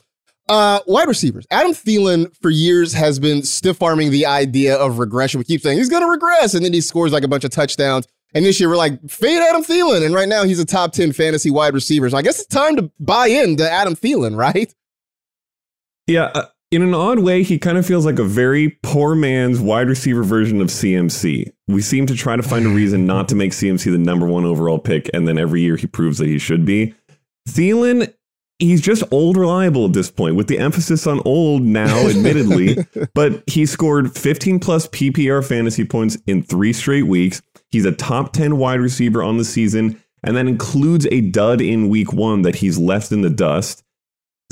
Uh, 0.48 0.80
wide 0.86 1.06
receivers. 1.06 1.46
Adam 1.52 1.72
Thielen 1.72 2.34
for 2.42 2.50
years 2.50 2.92
has 2.92 3.20
been 3.20 3.44
stiff 3.44 3.80
arming 3.82 4.10
the 4.10 4.26
idea 4.26 4.76
of 4.76 4.98
regression. 4.98 5.38
We 5.38 5.44
keep 5.44 5.60
saying 5.60 5.78
he's 5.78 5.88
going 5.88 6.02
to 6.02 6.10
regress, 6.10 6.54
and 6.54 6.64
then 6.64 6.72
he 6.72 6.80
scores 6.80 7.12
like 7.12 7.22
a 7.22 7.28
bunch 7.28 7.44
of 7.44 7.50
touchdowns. 7.50 8.08
And 8.34 8.44
this 8.44 8.60
year 8.60 8.68
we're 8.68 8.76
like, 8.76 9.08
fade 9.08 9.42
Adam 9.42 9.64
Thielen. 9.64 10.04
And 10.04 10.14
right 10.14 10.28
now 10.28 10.44
he's 10.44 10.58
a 10.58 10.64
top 10.64 10.92
10 10.92 11.12
fantasy 11.12 11.50
wide 11.50 11.74
receiver. 11.74 12.08
So 12.10 12.16
I 12.16 12.22
guess 12.22 12.38
it's 12.38 12.48
time 12.48 12.76
to 12.76 12.90
buy 13.00 13.26
into 13.28 13.68
Adam 13.68 13.96
Thielen, 13.96 14.36
right? 14.36 14.74
Yeah. 16.06 16.30
Uh, 16.34 16.46
in 16.70 16.82
an 16.82 16.94
odd 16.94 17.18
way, 17.18 17.42
he 17.42 17.58
kind 17.58 17.78
of 17.78 17.84
feels 17.84 18.06
like 18.06 18.20
a 18.20 18.24
very 18.24 18.78
poor 18.82 19.16
man's 19.16 19.58
wide 19.58 19.88
receiver 19.88 20.22
version 20.22 20.60
of 20.60 20.68
CMC. 20.68 21.50
We 21.66 21.82
seem 21.82 22.06
to 22.06 22.14
try 22.14 22.36
to 22.36 22.42
find 22.44 22.64
a 22.64 22.68
reason 22.68 23.06
not 23.06 23.28
to 23.30 23.34
make 23.34 23.50
CMC 23.50 23.90
the 23.90 23.98
number 23.98 24.26
one 24.26 24.44
overall 24.44 24.78
pick, 24.78 25.10
and 25.12 25.26
then 25.26 25.36
every 25.36 25.62
year 25.62 25.76
he 25.76 25.88
proves 25.88 26.18
that 26.18 26.28
he 26.28 26.38
should 26.38 26.64
be. 26.64 26.94
Thielen, 27.48 28.14
he's 28.60 28.80
just 28.80 29.02
old 29.10 29.36
reliable 29.36 29.86
at 29.86 29.92
this 29.92 30.10
point, 30.10 30.36
with 30.36 30.46
the 30.46 30.58
emphasis 30.58 31.06
on 31.06 31.20
old 31.24 31.62
now, 31.62 31.96
admittedly. 32.08 32.76
but 33.14 33.42
he 33.46 33.66
scored 33.66 34.16
15 34.16 34.60
plus 34.60 34.86
PPR 34.88 35.44
fantasy 35.46 35.84
points 35.84 36.16
in 36.26 36.42
three 36.42 36.72
straight 36.72 37.06
weeks. 37.06 37.42
He's 37.70 37.84
a 37.84 37.92
top 37.92 38.32
10 38.32 38.58
wide 38.58 38.80
receiver 38.80 39.22
on 39.22 39.38
the 39.38 39.44
season, 39.44 40.02
and 40.22 40.36
that 40.36 40.46
includes 40.46 41.06
a 41.10 41.20
dud 41.20 41.60
in 41.60 41.88
week 41.88 42.12
one 42.12 42.42
that 42.42 42.56
he's 42.56 42.78
left 42.78 43.10
in 43.10 43.22
the 43.22 43.30
dust. 43.30 43.82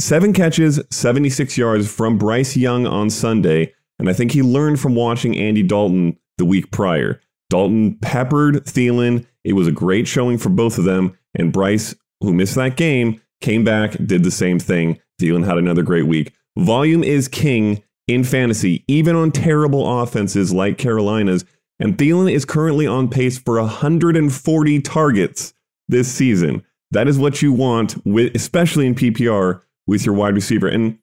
Seven 0.00 0.32
catches, 0.32 0.80
76 0.90 1.58
yards 1.58 1.92
from 1.92 2.18
Bryce 2.18 2.56
Young 2.56 2.86
on 2.86 3.10
Sunday. 3.10 3.74
And 3.98 4.08
I 4.08 4.12
think 4.12 4.30
he 4.30 4.42
learned 4.42 4.78
from 4.78 4.94
watching 4.94 5.36
Andy 5.36 5.64
Dalton 5.64 6.16
the 6.38 6.44
week 6.44 6.70
prior. 6.70 7.20
Dalton 7.50 7.98
peppered 8.00 8.64
Thielen. 8.64 9.26
It 9.42 9.54
was 9.54 9.66
a 9.66 9.72
great 9.72 10.06
showing 10.06 10.38
for 10.38 10.50
both 10.50 10.78
of 10.78 10.84
them. 10.84 11.18
And 11.34 11.52
Bryce, 11.52 11.96
who 12.20 12.32
missed 12.32 12.54
that 12.54 12.76
game, 12.76 13.20
came 13.40 13.64
back, 13.64 13.92
did 14.04 14.24
the 14.24 14.30
same 14.30 14.58
thing. 14.58 14.98
Thielen 15.20 15.46
had 15.46 15.58
another 15.58 15.82
great 15.82 16.06
week. 16.06 16.32
Volume 16.56 17.04
is 17.04 17.28
king 17.28 17.82
in 18.06 18.24
fantasy, 18.24 18.84
even 18.88 19.14
on 19.14 19.30
terrible 19.30 20.00
offenses 20.00 20.52
like 20.52 20.78
Carolina's. 20.78 21.44
And 21.78 21.96
Thielen 21.96 22.32
is 22.32 22.44
currently 22.44 22.86
on 22.86 23.08
pace 23.08 23.38
for 23.38 23.60
140 23.60 24.80
targets 24.82 25.54
this 25.88 26.12
season. 26.12 26.64
That 26.90 27.06
is 27.06 27.18
what 27.18 27.42
you 27.42 27.52
want, 27.52 28.04
with, 28.06 28.34
especially 28.34 28.86
in 28.86 28.94
PPR 28.94 29.60
with 29.86 30.04
your 30.06 30.14
wide 30.14 30.34
receiver. 30.34 30.66
And 30.66 30.98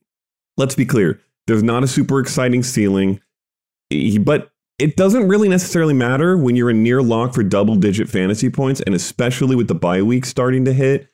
let's 0.58 0.76
be 0.76 0.86
clear, 0.86 1.22
there's 1.48 1.64
not 1.64 1.84
a 1.84 1.88
super 1.88 2.20
exciting 2.20 2.64
ceiling, 2.64 3.22
but 4.20 4.52
it 4.80 4.98
doesn't 4.98 5.28
really 5.28 5.48
necessarily 5.48 5.94
matter 5.94 6.38
when 6.38 6.56
you're 6.56 6.72
in 6.72 6.84
near 6.84 7.02
lock 7.02 7.34
for 7.34 7.44
double 7.44 7.76
digit 7.76 8.10
fantasy 8.10 8.50
points, 8.50 8.82
and 8.82 8.94
especially 8.94 9.56
with 9.56 9.68
the 9.68 9.76
bye 9.76 10.02
week 10.02 10.26
starting 10.26 10.66
to 10.66 10.74
hit. 10.74 11.08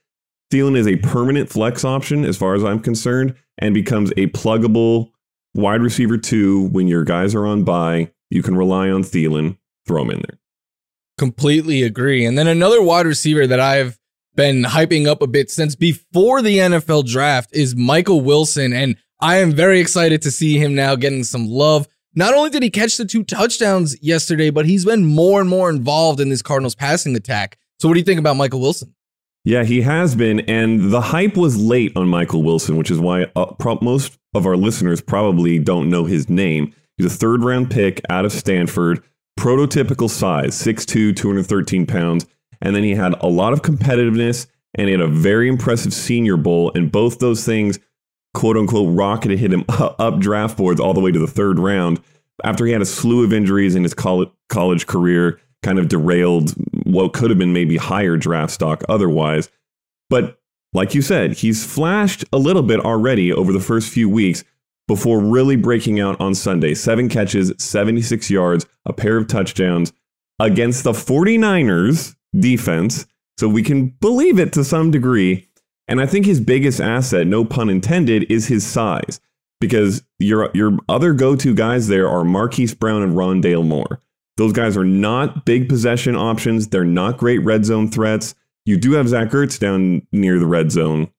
Thielen 0.52 0.78
is 0.78 0.88
a 0.88 0.98
permanent 0.98 1.50
flex 1.50 1.84
option 1.84 2.26
as 2.26 2.38
far 2.38 2.54
as 2.54 2.64
I'm 2.64 2.80
concerned, 2.80 3.36
and 3.58 3.74
becomes 3.74 4.12
a 4.12 4.28
pluggable 4.28 5.12
wide 5.54 5.82
receiver 5.82 6.18
two 6.18 6.68
when 6.70 6.88
your 6.88 7.04
guys 7.04 7.34
are 7.36 7.46
on 7.46 7.64
bye 7.64 8.12
you 8.32 8.42
can 8.42 8.56
rely 8.56 8.90
on 8.90 9.04
Thielen. 9.04 9.58
Throw 9.86 10.02
him 10.02 10.12
in 10.12 10.24
there. 10.28 10.40
Completely 11.18 11.84
agree. 11.84 12.26
And 12.26 12.38
then 12.38 12.48
another 12.48 12.82
wide 12.82 13.06
receiver 13.06 13.46
that 13.46 13.60
I've 13.60 14.00
been 14.36 14.64
hyping 14.64 15.06
up 15.06 15.22
a 15.22 15.28
bit 15.28 15.52
since 15.52 15.76
before 15.76 16.42
the 16.42 16.58
NFL 16.58 17.06
draft 17.08 17.50
is 17.54 17.76
Michael 17.76 18.22
Wilson. 18.22 18.74
And 18.74 18.96
I 19.20 19.38
am 19.38 19.52
very 19.52 19.80
excited 19.80 20.22
to 20.24 20.32
see 20.32 20.58
him 20.58 20.74
now 20.74 20.96
getting 20.96 21.24
some 21.24 21.48
love. 21.48 21.88
Not 22.16 22.34
only 22.34 22.50
did 22.50 22.64
he 22.64 22.70
catch 22.70 22.98
the 22.98 23.06
two 23.06 23.24
touchdowns 23.24 24.02
yesterday, 24.02 24.50
but 24.50 24.66
he's 24.66 24.86
been 24.86 25.06
more 25.06 25.42
and 25.42 25.50
more 25.50 25.70
involved 25.70 26.20
in 26.20 26.30
this 26.30 26.42
Cardinals 26.42 26.76
passing 26.76 27.16
attack. 27.16 27.58
So, 27.80 27.88
what 27.88 27.96
do 27.96 28.00
you 28.00 28.06
think 28.06 28.20
about 28.20 28.36
Michael 28.36 28.62
Wilson? 28.62 28.94
Yeah, 29.44 29.64
he 29.64 29.82
has 29.82 30.16
been. 30.16 30.42
And 30.42 30.92
the 30.92 31.02
hype 31.02 31.36
was 31.36 31.58
late 31.58 31.94
on 31.96 32.08
Michael 32.08 32.44
Wilson, 32.44 32.78
which 32.78 32.92
is 32.92 33.00
why 33.00 33.28
uh, 33.36 33.48
pro- 33.54 33.80
most 33.82 34.18
of 34.34 34.46
our 34.46 34.56
listeners 34.56 35.02
probably 35.02 35.60
don't 35.60 35.90
know 35.90 36.06
his 36.06 36.30
name. 36.30 36.74
He's 36.98 37.08
a 37.08 37.18
third 37.18 37.44
round 37.44 37.72
pick 37.72 38.02
out 38.10 38.26
of 38.26 38.32
Stanford, 38.32 39.04
prototypical 39.40 40.10
size, 40.10 40.62
6'2, 40.62 41.16
213 41.16 41.88
pounds. 41.88 42.26
And 42.62 42.76
then 42.76 42.84
he 42.84 42.94
had 42.94 43.16
a 43.22 43.28
lot 43.28 43.54
of 43.54 43.64
competitiveness 43.64 44.46
and 44.76 44.88
he 44.88 44.92
had 44.92 45.02
a 45.02 45.08
very 45.08 45.48
impressive 45.48 45.94
senior 45.94 46.38
bowl. 46.38 46.72
And 46.76 46.92
both 46.92 47.20
those 47.20 47.44
things, 47.44 47.80
quote 48.36 48.58
unquote, 48.58 48.96
rocketed 48.96 49.40
hit 49.40 49.52
him 49.52 49.66
up 49.70 50.20
draft 50.20 50.58
boards 50.58 50.80
all 50.80 50.94
the 50.94 51.02
way 51.02 51.12
to 51.12 51.20
the 51.20 51.28
third 51.28 51.58
round 51.58 52.00
after 52.44 52.66
he 52.66 52.72
had 52.72 52.82
a 52.82 52.86
slew 52.86 53.24
of 53.24 53.34
injuries 53.34 53.76
in 53.76 53.84
his 53.84 53.94
college 53.94 54.88
career, 54.88 55.40
kind 55.64 55.80
of 55.80 55.88
derailed 55.88 56.52
what 56.86 57.14
could 57.14 57.30
have 57.30 57.40
been 57.40 57.54
maybe 57.54 57.78
higher 57.78 58.18
draft 58.18 58.54
stock 58.54 58.84
otherwise. 58.90 59.50
But 60.10 60.40
like 60.74 60.96
you 60.96 61.02
said, 61.02 61.34
he's 61.34 61.66
flashed 61.66 62.26
a 62.32 62.38
little 62.38 62.64
bit 62.64 62.80
already 62.80 63.32
over 63.32 63.52
the 63.52 63.60
first 63.60 63.90
few 63.90 64.10
weeks 64.10 64.44
before 64.88 65.20
really 65.20 65.56
breaking 65.56 66.00
out 66.00 66.20
on 66.20 66.36
Sunday. 66.36 66.74
Seven 66.74 67.10
catches, 67.10 67.54
76 67.58 68.30
yards, 68.30 68.66
a 68.86 68.94
pair 68.94 69.18
of 69.18 69.28
touchdowns 69.28 69.94
against 70.40 70.84
the 70.84 70.92
49ers 70.92 72.16
defense. 72.38 73.06
So 73.38 73.48
we 73.48 73.64
can 73.64 73.88
believe 73.88 74.40
it 74.40 74.54
to 74.54 74.64
some 74.64 74.92
degree. 74.92 75.48
And 75.88 76.02
I 76.02 76.06
think 76.06 76.26
his 76.26 76.40
biggest 76.40 76.80
asset, 76.80 77.28
no 77.28 77.44
pun 77.44 77.70
intended, 77.70 78.30
is 78.32 78.48
his 78.48 78.66
size. 78.66 79.20
Because 79.60 80.04
your 80.18 80.50
your 80.56 80.78
other 80.90 81.14
go-to 81.14 81.54
guys 81.54 81.88
there 81.88 82.10
are 82.10 82.24
Marquise 82.24 82.74
Brown 82.74 83.04
and 83.04 83.14
Rondale 83.14 83.66
Moore. 83.66 84.02
Those 84.42 84.54
guys 84.54 84.76
are 84.76 84.84
not 84.84 85.46
big 85.46 85.70
possession 85.70 86.16
options. 86.16 86.70
They're 86.70 86.84
not 86.84 87.20
great 87.20 87.38
red 87.44 87.64
zone 87.64 87.92
threats. 87.92 88.34
You 88.66 88.76
do 88.76 88.94
have 88.94 89.08
Zach 89.08 89.30
Ertz 89.30 89.60
down 89.60 90.02
near 90.12 90.40
the 90.40 90.48
red 90.48 90.72
zone, 90.72 91.12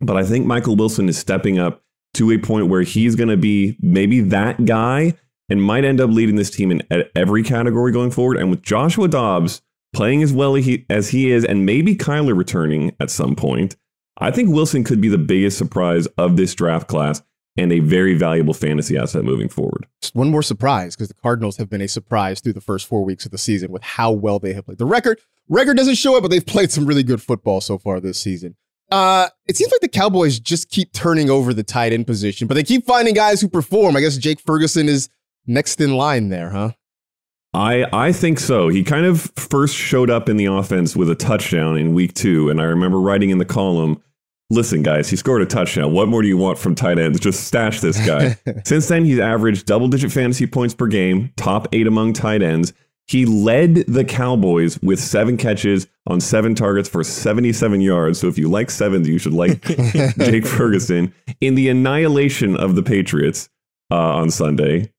but 0.00 0.16
I 0.16 0.24
think 0.24 0.44
Michael 0.44 0.74
Wilson 0.74 1.08
is 1.08 1.16
stepping 1.16 1.56
up 1.56 1.84
to 2.14 2.32
a 2.32 2.38
point 2.38 2.66
where 2.66 2.82
he's 2.82 3.14
going 3.14 3.28
to 3.28 3.36
be 3.36 3.76
maybe 3.80 4.22
that 4.22 4.64
guy 4.64 5.14
and 5.48 5.62
might 5.62 5.84
end 5.84 6.00
up 6.00 6.10
leading 6.10 6.34
this 6.34 6.50
team 6.50 6.72
in 6.72 6.82
every 7.14 7.44
category 7.44 7.92
going 7.92 8.10
forward. 8.10 8.38
And 8.38 8.50
with 8.50 8.62
Joshua 8.62 9.06
Dobbs 9.06 9.62
playing 9.92 10.24
as 10.24 10.32
well 10.32 10.56
as 10.56 11.10
he 11.10 11.30
is, 11.30 11.44
and 11.44 11.64
maybe 11.64 11.94
Kyler 11.94 12.36
returning 12.36 12.96
at 12.98 13.08
some 13.08 13.36
point, 13.36 13.76
I 14.18 14.32
think 14.32 14.50
Wilson 14.50 14.82
could 14.82 15.00
be 15.00 15.08
the 15.08 15.16
biggest 15.16 15.58
surprise 15.58 16.08
of 16.18 16.36
this 16.36 16.56
draft 16.56 16.88
class 16.88 17.22
and 17.56 17.72
a 17.72 17.80
very 17.80 18.14
valuable 18.14 18.54
fantasy 18.54 18.96
asset 18.96 19.24
moving 19.24 19.48
forward. 19.48 19.86
Just 20.00 20.14
one 20.14 20.30
more 20.30 20.42
surprise 20.42 20.96
because 20.96 21.08
the 21.08 21.14
Cardinals 21.14 21.56
have 21.56 21.70
been 21.70 21.80
a 21.80 21.88
surprise 21.88 22.40
through 22.40 22.54
the 22.54 22.60
first 22.60 22.86
four 22.86 23.04
weeks 23.04 23.24
of 23.24 23.30
the 23.30 23.38
season 23.38 23.70
with 23.70 23.82
how 23.82 24.10
well 24.10 24.38
they 24.38 24.52
have 24.52 24.64
played. 24.66 24.78
The 24.78 24.84
record 24.84 25.20
record 25.48 25.76
doesn't 25.76 25.96
show 25.96 26.16
it, 26.16 26.20
but 26.22 26.30
they've 26.30 26.44
played 26.44 26.70
some 26.70 26.86
really 26.86 27.02
good 27.02 27.22
football 27.22 27.60
so 27.60 27.78
far 27.78 28.00
this 28.00 28.18
season. 28.18 28.56
Uh, 28.90 29.28
it 29.46 29.56
seems 29.56 29.72
like 29.72 29.80
the 29.80 29.88
Cowboys 29.88 30.38
just 30.38 30.68
keep 30.68 30.92
turning 30.92 31.30
over 31.30 31.54
the 31.54 31.62
tight 31.62 31.92
end 31.92 32.06
position, 32.06 32.46
but 32.46 32.54
they 32.54 32.62
keep 32.62 32.86
finding 32.86 33.14
guys 33.14 33.40
who 33.40 33.48
perform. 33.48 33.96
I 33.96 34.00
guess 34.00 34.16
Jake 34.18 34.40
Ferguson 34.40 34.88
is 34.88 35.08
next 35.46 35.80
in 35.80 35.94
line 35.94 36.28
there, 36.28 36.50
huh? 36.50 36.72
I 37.54 37.86
I 37.92 38.12
think 38.12 38.40
so. 38.40 38.68
He 38.68 38.82
kind 38.82 39.06
of 39.06 39.30
first 39.36 39.76
showed 39.76 40.10
up 40.10 40.28
in 40.28 40.36
the 40.36 40.46
offense 40.46 40.96
with 40.96 41.08
a 41.08 41.14
touchdown 41.14 41.78
in 41.78 41.94
week 41.94 42.14
two, 42.14 42.50
and 42.50 42.60
I 42.60 42.64
remember 42.64 43.00
writing 43.00 43.30
in 43.30 43.38
the 43.38 43.44
column, 43.44 44.02
"Listen, 44.50 44.82
guys, 44.82 45.08
he 45.08 45.16
scored 45.16 45.42
a 45.42 45.46
touchdown. 45.46 45.92
What 45.92 46.08
more 46.08 46.22
do 46.22 46.28
you 46.28 46.36
want 46.36 46.58
from 46.58 46.74
tight 46.74 46.98
ends? 46.98 47.20
Just 47.20 47.44
stash 47.44 47.80
this 47.80 48.04
guy." 48.06 48.36
Since 48.64 48.88
then, 48.88 49.04
he's 49.04 49.18
averaged 49.18 49.66
double-digit 49.66 50.12
fantasy 50.12 50.46
points 50.46 50.74
per 50.74 50.86
game, 50.86 51.32
top 51.36 51.68
eight 51.72 51.86
among 51.86 52.12
tight 52.12 52.42
ends. 52.42 52.72
He 53.06 53.26
led 53.26 53.74
the 53.86 54.04
Cowboys 54.04 54.80
with 54.80 54.98
seven 54.98 55.36
catches 55.36 55.86
on 56.06 56.20
seven 56.20 56.54
targets 56.54 56.88
for 56.88 57.04
77 57.04 57.80
yards. 57.80 58.18
So 58.18 58.28
if 58.28 58.38
you 58.38 58.48
like 58.48 58.70
sevens, 58.70 59.08
you 59.08 59.18
should 59.18 59.34
like 59.34 59.62
Jake 60.16 60.46
Ferguson 60.46 61.12
in 61.40 61.54
the 61.54 61.68
annihilation 61.68 62.56
of 62.56 62.76
the 62.76 62.82
Patriots 62.82 63.50
uh, 63.90 63.96
on 63.96 64.30
Sunday. 64.30 64.90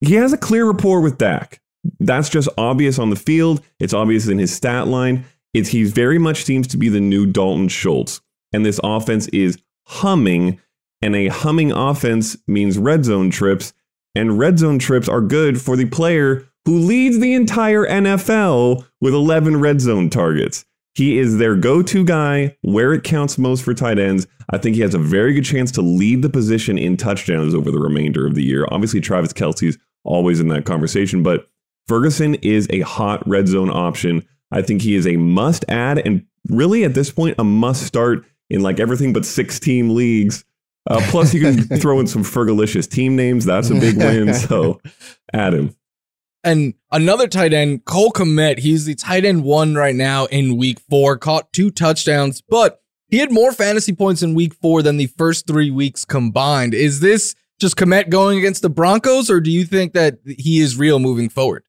He 0.00 0.14
has 0.14 0.32
a 0.32 0.38
clear 0.38 0.66
rapport 0.66 1.00
with 1.00 1.18
Dak. 1.18 1.60
That's 2.00 2.28
just 2.28 2.48
obvious 2.58 2.98
on 2.98 3.10
the 3.10 3.16
field. 3.16 3.62
It's 3.78 3.94
obvious 3.94 4.26
in 4.28 4.38
his 4.38 4.54
stat 4.54 4.88
line. 4.88 5.24
It's 5.54 5.68
he 5.68 5.84
very 5.84 6.18
much 6.18 6.44
seems 6.44 6.66
to 6.68 6.76
be 6.76 6.88
the 6.88 7.00
new 7.00 7.26
Dalton 7.26 7.68
Schultz. 7.68 8.20
And 8.52 8.64
this 8.64 8.80
offense 8.82 9.28
is 9.28 9.58
humming. 9.86 10.60
And 11.02 11.16
a 11.16 11.28
humming 11.28 11.72
offense 11.72 12.36
means 12.46 12.78
red 12.78 13.04
zone 13.04 13.30
trips. 13.30 13.72
And 14.14 14.38
red 14.38 14.58
zone 14.58 14.78
trips 14.78 15.08
are 15.08 15.20
good 15.20 15.60
for 15.60 15.76
the 15.76 15.86
player 15.86 16.46
who 16.64 16.78
leads 16.78 17.18
the 17.18 17.32
entire 17.32 17.86
NFL 17.86 18.84
with 19.00 19.14
11 19.14 19.60
red 19.60 19.80
zone 19.80 20.10
targets. 20.10 20.64
He 20.94 21.18
is 21.18 21.38
their 21.38 21.54
go 21.54 21.82
to 21.82 22.04
guy 22.04 22.56
where 22.62 22.92
it 22.92 23.04
counts 23.04 23.38
most 23.38 23.64
for 23.64 23.72
tight 23.72 23.98
ends. 23.98 24.26
I 24.50 24.58
think 24.58 24.74
he 24.74 24.82
has 24.82 24.94
a 24.94 24.98
very 24.98 25.32
good 25.32 25.44
chance 25.44 25.70
to 25.72 25.82
lead 25.82 26.22
the 26.22 26.28
position 26.28 26.76
in 26.76 26.96
touchdowns 26.96 27.54
over 27.54 27.70
the 27.70 27.78
remainder 27.78 28.26
of 28.26 28.34
the 28.34 28.42
year. 28.42 28.66
Obviously, 28.70 29.00
Travis 29.00 29.32
Kelce's 29.32 29.78
always 30.02 30.40
in 30.40 30.48
that 30.48 30.66
conversation, 30.66 31.22
but 31.22 31.46
Ferguson 31.86 32.34
is 32.36 32.66
a 32.70 32.80
hot 32.80 33.26
red 33.26 33.46
zone 33.46 33.70
option. 33.70 34.26
I 34.50 34.62
think 34.62 34.82
he 34.82 34.96
is 34.96 35.06
a 35.06 35.16
must 35.16 35.64
add 35.68 35.98
and 35.98 36.26
really 36.48 36.84
at 36.84 36.94
this 36.94 37.10
point, 37.10 37.36
a 37.38 37.44
must 37.44 37.84
start 37.84 38.24
in 38.50 38.60
like 38.60 38.80
everything 38.80 39.12
but 39.12 39.24
six 39.24 39.58
team 39.60 39.94
leagues. 39.94 40.44
Uh, 40.88 41.00
plus, 41.10 41.32
you 41.32 41.40
can 41.40 41.62
throw 41.78 42.00
in 42.00 42.06
some 42.06 42.22
Fergalicious 42.24 42.88
team 42.88 43.14
names. 43.14 43.44
That's 43.44 43.70
a 43.70 43.74
big 43.74 43.96
win. 43.96 44.34
So, 44.34 44.80
add 45.32 45.54
him. 45.54 45.74
And 46.42 46.72
another 46.90 47.28
tight 47.28 47.52
end, 47.52 47.84
Cole 47.84 48.10
Kmet, 48.10 48.58
he's 48.60 48.86
the 48.86 48.94
tight 48.94 49.24
end 49.26 49.44
one 49.44 49.74
right 49.74 49.94
now 49.94 50.24
in 50.26 50.56
week 50.56 50.80
four, 50.80 51.18
caught 51.18 51.52
two 51.52 51.70
touchdowns, 51.70 52.40
but 52.40 52.82
He 53.08 53.18
had 53.18 53.30
more 53.30 53.52
fantasy 53.52 53.92
points 53.92 54.22
in 54.22 54.34
week 54.34 54.54
four 54.54 54.82
than 54.82 54.96
the 54.96 55.06
first 55.06 55.46
three 55.46 55.70
weeks 55.70 56.04
combined. 56.06 56.72
Is 56.72 57.00
this 57.00 57.34
just 57.60 57.76
Kmet 57.76 58.08
going 58.08 58.38
against 58.38 58.62
the 58.62 58.70
Broncos, 58.70 59.28
or 59.30 59.40
do 59.40 59.50
you 59.50 59.64
think 59.66 59.92
that 59.92 60.18
he 60.24 60.60
is 60.60 60.78
real 60.78 60.98
moving 60.98 61.28
forward? 61.28 61.62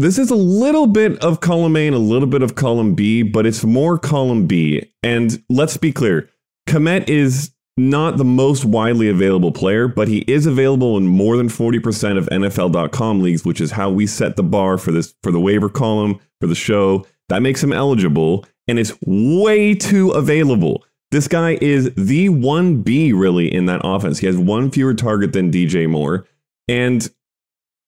This 0.00 0.16
is 0.16 0.30
a 0.30 0.36
little 0.36 0.86
bit 0.86 1.18
of 1.24 1.40
column 1.40 1.76
A 1.76 1.84
and 1.88 1.96
a 1.96 1.98
little 1.98 2.28
bit 2.28 2.40
of 2.40 2.54
column 2.54 2.94
B, 2.94 3.24
but 3.24 3.44
it's 3.44 3.64
more 3.64 3.98
column 3.98 4.46
B. 4.46 4.92
And 5.02 5.42
let's 5.48 5.76
be 5.76 5.90
clear 5.90 6.30
Kmet 6.68 7.08
is 7.08 7.50
not 7.76 8.16
the 8.16 8.24
most 8.24 8.64
widely 8.64 9.08
available 9.08 9.50
player, 9.50 9.88
but 9.88 10.06
he 10.06 10.18
is 10.28 10.46
available 10.46 10.96
in 10.96 11.08
more 11.08 11.36
than 11.36 11.48
40% 11.48 12.16
of 12.16 12.26
NFL.com 12.26 13.20
leagues, 13.20 13.44
which 13.44 13.60
is 13.60 13.72
how 13.72 13.90
we 13.90 14.06
set 14.06 14.36
the 14.36 14.44
bar 14.44 14.78
for 14.78 14.92
this 14.92 15.16
for 15.24 15.32
the 15.32 15.40
waiver 15.40 15.68
column 15.68 16.20
for 16.40 16.46
the 16.46 16.54
show. 16.54 17.04
That 17.28 17.42
makes 17.42 17.60
him 17.60 17.72
eligible, 17.72 18.46
and 18.68 18.78
it's 18.78 18.92
way 19.04 19.74
too 19.74 20.10
available. 20.10 20.84
This 21.10 21.26
guy 21.26 21.58
is 21.60 21.92
the 21.96 22.28
1B 22.28 23.18
really 23.18 23.52
in 23.52 23.66
that 23.66 23.80
offense. 23.82 24.20
He 24.20 24.28
has 24.28 24.36
one 24.36 24.70
fewer 24.70 24.94
target 24.94 25.32
than 25.32 25.50
DJ 25.50 25.88
Moore, 25.90 26.24
and 26.68 27.10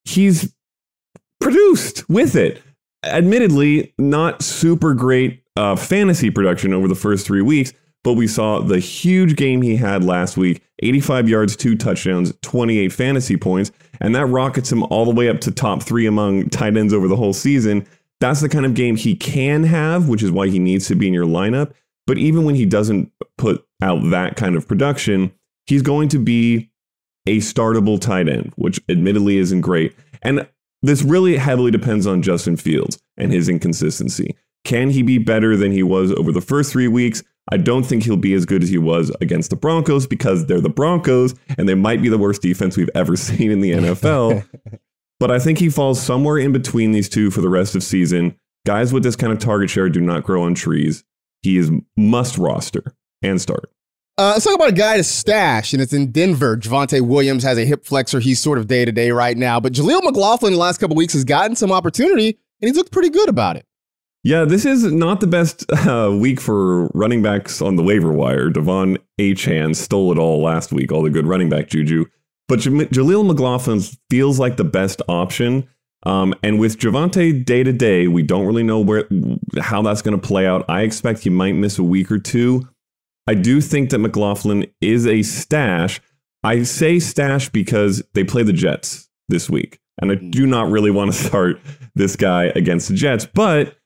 he's 0.04 0.52
produced 1.40 2.08
with 2.08 2.36
it. 2.36 2.62
Admittedly, 3.04 3.94
not 3.98 4.42
super 4.42 4.94
great 4.94 5.42
uh, 5.56 5.76
fantasy 5.76 6.30
production 6.30 6.72
over 6.72 6.86
the 6.86 6.94
first 6.94 7.26
three 7.26 7.42
weeks, 7.42 7.72
but 8.04 8.14
we 8.14 8.26
saw 8.26 8.60
the 8.60 8.78
huge 8.78 9.36
game 9.36 9.62
he 9.62 9.76
had 9.76 10.04
last 10.04 10.36
week 10.36 10.62
85 10.82 11.28
yards, 11.28 11.56
two 11.56 11.76
touchdowns, 11.76 12.32
28 12.42 12.92
fantasy 12.92 13.36
points, 13.36 13.70
and 14.00 14.14
that 14.14 14.26
rockets 14.26 14.72
him 14.72 14.82
all 14.84 15.04
the 15.04 15.14
way 15.14 15.28
up 15.28 15.40
to 15.40 15.50
top 15.50 15.82
three 15.82 16.06
among 16.06 16.48
tight 16.48 16.76
ends 16.76 16.94
over 16.94 17.08
the 17.08 17.16
whole 17.16 17.34
season. 17.34 17.86
That's 18.20 18.40
the 18.40 18.48
kind 18.48 18.66
of 18.66 18.74
game 18.74 18.96
he 18.96 19.14
can 19.14 19.64
have, 19.64 20.08
which 20.08 20.22
is 20.22 20.30
why 20.30 20.48
he 20.48 20.58
needs 20.58 20.86
to 20.88 20.94
be 20.94 21.06
in 21.06 21.14
your 21.14 21.26
lineup. 21.26 21.72
But 22.06 22.18
even 22.18 22.44
when 22.44 22.54
he 22.54 22.66
doesn't 22.66 23.12
put 23.38 23.64
out 23.82 24.10
that 24.10 24.36
kind 24.36 24.56
of 24.56 24.66
production, 24.66 25.32
he's 25.66 25.82
going 25.82 26.08
to 26.10 26.18
be 26.18 26.70
a 27.26 27.38
startable 27.38 28.00
tight 28.00 28.28
end, 28.28 28.52
which 28.56 28.80
admittedly 28.88 29.36
isn't 29.36 29.60
great. 29.60 29.94
And 30.22 30.46
this 30.82 31.02
really 31.02 31.36
heavily 31.36 31.70
depends 31.70 32.06
on 32.06 32.22
Justin 32.22 32.56
Fields 32.56 33.00
and 33.16 33.32
his 33.32 33.48
inconsistency. 33.48 34.36
Can 34.64 34.90
he 34.90 35.02
be 35.02 35.18
better 35.18 35.56
than 35.56 35.72
he 35.72 35.82
was 35.82 36.12
over 36.12 36.32
the 36.32 36.40
first 36.40 36.72
three 36.72 36.88
weeks? 36.88 37.22
I 37.50 37.56
don't 37.56 37.84
think 37.84 38.04
he'll 38.04 38.16
be 38.16 38.34
as 38.34 38.46
good 38.46 38.62
as 38.62 38.68
he 38.68 38.78
was 38.78 39.10
against 39.20 39.50
the 39.50 39.56
Broncos 39.56 40.06
because 40.06 40.46
they're 40.46 40.60
the 40.60 40.68
Broncos 40.68 41.34
and 41.58 41.68
they 41.68 41.74
might 41.74 42.02
be 42.02 42.08
the 42.08 42.18
worst 42.18 42.42
defense 42.42 42.76
we've 42.76 42.90
ever 42.94 43.16
seen 43.16 43.50
in 43.50 43.60
the 43.60 43.72
NFL. 43.72 44.46
but 45.20 45.30
I 45.30 45.38
think 45.38 45.58
he 45.58 45.68
falls 45.68 46.00
somewhere 46.00 46.38
in 46.38 46.52
between 46.52 46.92
these 46.92 47.08
two 47.08 47.30
for 47.30 47.40
the 47.40 47.48
rest 47.48 47.74
of 47.74 47.82
season. 47.82 48.36
Guys 48.66 48.92
with 48.92 49.02
this 49.02 49.16
kind 49.16 49.32
of 49.32 49.38
target 49.38 49.70
share 49.70 49.88
do 49.88 50.00
not 50.00 50.22
grow 50.22 50.42
on 50.42 50.54
trees. 50.54 51.02
He 51.42 51.56
is 51.56 51.70
must 51.96 52.36
roster 52.36 52.94
and 53.22 53.40
start. 53.40 53.70
Uh, 54.18 54.32
let's 54.32 54.44
talk 54.44 54.54
about 54.54 54.68
a 54.68 54.72
guy 54.72 54.98
to 54.98 55.04
stash, 55.04 55.72
and 55.72 55.80
it's 55.80 55.94
in 55.94 56.12
Denver. 56.12 56.56
Javonte 56.56 57.00
Williams 57.00 57.42
has 57.42 57.56
a 57.56 57.64
hip 57.64 57.86
flexor. 57.86 58.20
He's 58.20 58.38
sort 58.38 58.58
of 58.58 58.66
day 58.66 58.84
to 58.84 58.92
day 58.92 59.10
right 59.12 59.36
now. 59.36 59.60
But 59.60 59.72
Jaleel 59.72 60.02
McLaughlin, 60.02 60.52
the 60.52 60.58
last 60.58 60.78
couple 60.78 60.94
weeks, 60.94 61.14
has 61.14 61.24
gotten 61.24 61.56
some 61.56 61.72
opportunity, 61.72 62.38
and 62.60 62.68
he's 62.68 62.76
looked 62.76 62.92
pretty 62.92 63.08
good 63.08 63.30
about 63.30 63.56
it. 63.56 63.64
Yeah, 64.22 64.44
this 64.44 64.66
is 64.66 64.84
not 64.84 65.20
the 65.20 65.26
best 65.26 65.64
uh, 65.72 66.14
week 66.20 66.40
for 66.40 66.88
running 66.88 67.22
backs 67.22 67.62
on 67.62 67.76
the 67.76 67.82
waiver 67.82 68.12
wire. 68.12 68.50
De'Von 68.50 68.98
Achane 69.18 69.74
stole 69.74 70.12
it 70.12 70.18
all 70.18 70.42
last 70.42 70.72
week, 70.72 70.92
all 70.92 71.02
the 71.02 71.08
good 71.08 71.26
running 71.26 71.48
back 71.48 71.68
juju. 71.68 72.04
But 72.46 72.58
Jaleel 72.58 73.26
McLaughlin 73.26 73.80
feels 74.10 74.38
like 74.38 74.58
the 74.58 74.64
best 74.64 75.00
option. 75.08 75.66
Um, 76.02 76.34
and 76.42 76.58
with 76.58 76.78
Javonte 76.78 77.44
day 77.44 77.62
to 77.62 77.72
day, 77.72 78.08
we 78.08 78.22
don't 78.22 78.44
really 78.44 78.62
know 78.62 78.80
where 78.80 79.08
how 79.60 79.80
that's 79.80 80.02
going 80.02 80.20
to 80.20 80.26
play 80.26 80.46
out. 80.46 80.64
I 80.68 80.82
expect 80.82 81.20
he 81.20 81.30
might 81.30 81.54
miss 81.54 81.78
a 81.78 81.84
week 81.84 82.10
or 82.10 82.18
two. 82.18 82.68
I 83.30 83.34
do 83.34 83.60
think 83.60 83.90
that 83.90 84.00
McLaughlin 84.00 84.66
is 84.80 85.06
a 85.06 85.22
stash. 85.22 86.00
I 86.42 86.64
say 86.64 86.98
stash 86.98 87.48
because 87.48 88.02
they 88.12 88.24
play 88.24 88.42
the 88.42 88.52
Jets 88.52 89.08
this 89.28 89.48
week. 89.48 89.78
And 90.02 90.10
I 90.10 90.16
do 90.16 90.48
not 90.48 90.68
really 90.68 90.90
want 90.90 91.12
to 91.12 91.16
start 91.28 91.60
this 91.94 92.16
guy 92.16 92.46
against 92.56 92.88
the 92.88 92.94
Jets. 92.94 93.26
But 93.32 93.76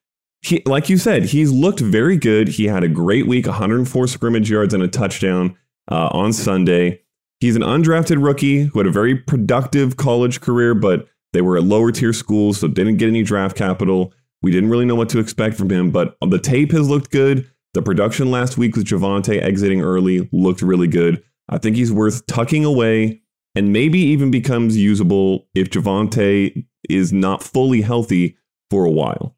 he, 0.40 0.62
like 0.64 0.88
you 0.88 0.96
said, 0.96 1.24
he's 1.24 1.52
looked 1.52 1.80
very 1.80 2.16
good. 2.16 2.48
He 2.48 2.64
had 2.64 2.84
a 2.84 2.88
great 2.88 3.26
week 3.26 3.46
104 3.46 4.06
scrimmage 4.06 4.48
yards 4.48 4.72
and 4.72 4.82
a 4.82 4.88
touchdown 4.88 5.58
uh, 5.92 6.08
on 6.10 6.32
Sunday. 6.32 7.02
He's 7.38 7.54
an 7.54 7.60
undrafted 7.60 8.24
rookie 8.24 8.62
who 8.62 8.78
had 8.78 8.86
a 8.86 8.90
very 8.90 9.14
productive 9.14 9.98
college 9.98 10.40
career, 10.40 10.74
but 10.74 11.06
they 11.34 11.42
were 11.42 11.58
at 11.58 11.64
lower 11.64 11.92
tier 11.92 12.14
schools, 12.14 12.60
so 12.60 12.68
didn't 12.68 12.96
get 12.96 13.08
any 13.08 13.22
draft 13.22 13.58
capital. 13.58 14.14
We 14.40 14.52
didn't 14.52 14.70
really 14.70 14.86
know 14.86 14.94
what 14.94 15.10
to 15.10 15.18
expect 15.18 15.56
from 15.56 15.68
him, 15.68 15.90
but 15.90 16.16
the 16.26 16.38
tape 16.38 16.72
has 16.72 16.88
looked 16.88 17.10
good. 17.10 17.50
The 17.74 17.82
production 17.82 18.30
last 18.30 18.56
week 18.56 18.76
with 18.76 18.86
Javonte 18.86 19.42
exiting 19.42 19.82
early 19.82 20.28
looked 20.32 20.62
really 20.62 20.86
good. 20.86 21.22
I 21.48 21.58
think 21.58 21.74
he's 21.76 21.92
worth 21.92 22.24
tucking 22.26 22.64
away 22.64 23.20
and 23.56 23.72
maybe 23.72 23.98
even 23.98 24.30
becomes 24.30 24.76
usable 24.76 25.48
if 25.54 25.70
Javonte 25.70 26.66
is 26.88 27.12
not 27.12 27.42
fully 27.42 27.82
healthy 27.82 28.36
for 28.70 28.84
a 28.84 28.90
while. 28.90 29.36